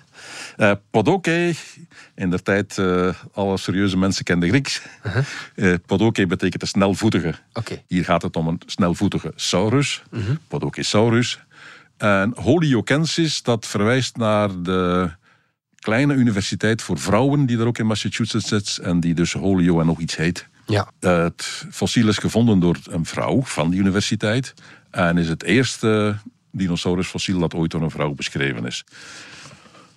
Uh, 0.57 0.73
Podoke, 0.91 1.55
in 2.15 2.31
der 2.31 2.43
tijd 2.43 2.79
alle 3.33 3.57
serieuze 3.57 3.97
mensen 3.97 4.25
kenden 4.25 4.49
Grieks. 4.49 4.83
-huh. 5.03 5.75
Podoke 5.87 6.27
betekent 6.27 6.63
een 6.63 6.69
snelvoetige. 6.69 7.35
Okay. 7.53 7.85
Hier 7.87 8.05
gaat 8.05 8.23
het 8.23 8.37
om 8.37 8.49
een 8.49 8.61
snelvoetige 8.67 9.33
saurus, 9.35 10.03
uh. 10.11 10.27
-huh. 10.27 10.37
Podokesaurus. 10.49 11.39
En 11.97 12.33
Holyokensis, 12.37 13.43
dat 13.43 13.67
verwijst 13.67 14.17
naar 14.17 14.63
de 14.63 15.11
kleine 15.79 16.15
universiteit 16.15 16.83
voor 16.83 16.99
vrouwen 16.99 17.47
die 17.47 17.59
er 17.59 17.67
ook 17.67 17.79
in 17.79 17.87
Massachusetts 17.87 18.49
zit 18.49 18.79
en 18.79 19.01
die 19.01 19.15
dus 19.15 19.33
Holyo 19.33 19.81
en 19.81 19.87
nog 19.87 19.99
iets 20.01 20.17
heet. 20.17 20.49
Ja. 20.67 20.91
Het 21.01 21.65
fossiel 21.71 22.09
is 22.09 22.19
gevonden 22.19 22.59
door 22.61 22.77
een 22.91 23.05
vrouw 23.05 23.43
van 23.43 23.71
die 23.71 23.81
universiteit 23.81 24.55
en 24.91 25.19
is 25.19 25.29
het 25.29 25.43
eerste 25.43 26.17
dinosaurusfossiel 26.53 27.39
dat 27.39 27.55
ooit 27.55 27.71
door 27.71 27.83
een 27.83 27.91
vrouw 27.91 28.15
beschreven 28.15 28.67
is. 28.67 28.85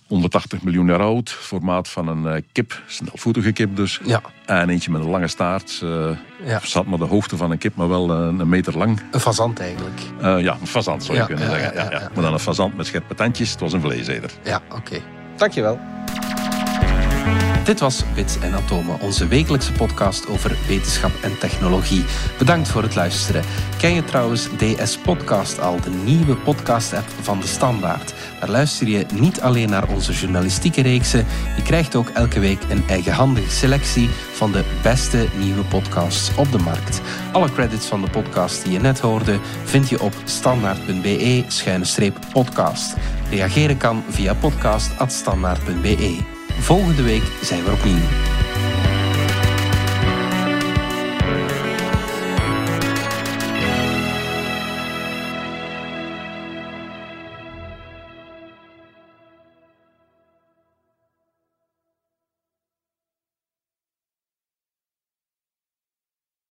180 0.10 0.62
miljoen 0.64 0.88
jaar 0.88 1.00
oud, 1.00 1.30
formaat 1.30 1.88
van 1.88 2.08
een 2.08 2.36
uh, 2.36 2.42
kip, 2.52 2.82
snelvoetige 2.88 3.52
kip 3.52 3.76
dus. 3.76 4.00
Ja. 4.06 4.22
En 4.46 4.70
eentje 4.70 4.92
met 4.92 5.02
een 5.02 5.10
lange 5.10 5.28
staart. 5.28 5.82
Uh, 5.84 6.10
ja. 6.46 6.60
Zat 6.64 6.86
maar 6.86 6.98
de 6.98 7.06
hoogte 7.06 7.38
van 7.38 7.52
een 7.52 7.58
kip, 7.58 7.76
maar 7.76 7.90
wel 7.90 8.10
een, 8.10 8.40
een 8.40 8.50
meter 8.50 8.78
lang. 8.78 9.02
Een 9.12 9.20
fazant 9.20 9.60
eigenlijk. 9.60 10.02
Uh, 10.22 10.42
ja, 10.42 10.58
een 10.62 10.68
fazant 10.68 11.04
zou 11.04 11.18
je 11.18 11.26
kunnen 11.26 11.50
zeggen. 11.50 11.74
Ja, 11.74 11.92
ja, 11.92 12.10
Maar 12.14 12.24
dan 12.24 12.34
een 12.34 12.40
fazant 12.40 12.78
met 12.78 12.86
scherpe 12.86 13.16
tandjes. 13.16 13.52
Het 13.52 13.60
was 13.60 13.74
een 13.74 13.82
vleeseder. 13.82 14.32
Ja, 14.44 14.62
oké. 14.72 15.02
Dankjewel. 15.38 15.80
Dit 17.70 17.80
was 17.80 18.04
Bits 18.16 18.40
en 18.40 18.54
Atomen, 18.54 19.00
onze 19.00 19.28
wekelijkse 19.28 19.72
podcast 19.72 20.28
over 20.28 20.58
wetenschap 20.68 21.12
en 21.22 21.38
technologie. 21.38 22.04
Bedankt 22.38 22.68
voor 22.68 22.82
het 22.82 22.96
luisteren. 22.96 23.44
Ken 23.78 23.94
je 23.94 24.04
trouwens 24.04 24.48
DS 24.58 24.98
Podcast 24.98 25.60
al, 25.60 25.82
de 25.82 25.90
nieuwe 25.90 26.36
podcast-app 26.36 27.10
van 27.22 27.40
de 27.40 27.48
Standaard? 27.48 28.14
Daar 28.40 28.50
luister 28.50 28.88
je 28.88 29.06
niet 29.14 29.42
alleen 29.42 29.70
naar 29.70 29.88
onze 29.88 30.14
journalistieke 30.14 30.82
reeksen, 30.82 31.26
je 31.56 31.62
krijgt 31.62 31.96
ook 31.96 32.10
elke 32.10 32.40
week 32.40 32.60
een 32.70 32.84
eigenhandige 32.88 33.52
selectie 33.52 34.10
van 34.34 34.52
de 34.52 34.64
beste 34.84 35.28
nieuwe 35.40 35.64
podcasts 35.64 36.38
op 36.38 36.52
de 36.52 36.58
markt. 36.58 37.02
Alle 37.32 37.52
credits 37.52 37.86
van 37.86 38.02
de 38.02 38.10
podcast 38.10 38.64
die 38.64 38.74
je 38.74 38.80
net 38.80 39.00
hoorde 39.00 39.40
vind 39.64 39.90
je 39.90 40.02
op 40.02 40.14
standaard.be-podcast. 40.24 42.96
Reageren 43.30 43.78
kan 43.78 44.04
via 44.10 44.34
podcast.standaard.be. 44.34 46.18
Volgende 46.60 47.04
week 47.04 47.24
zijn 47.42 47.64
we 47.64 47.72
opnieuw. 47.72 48.39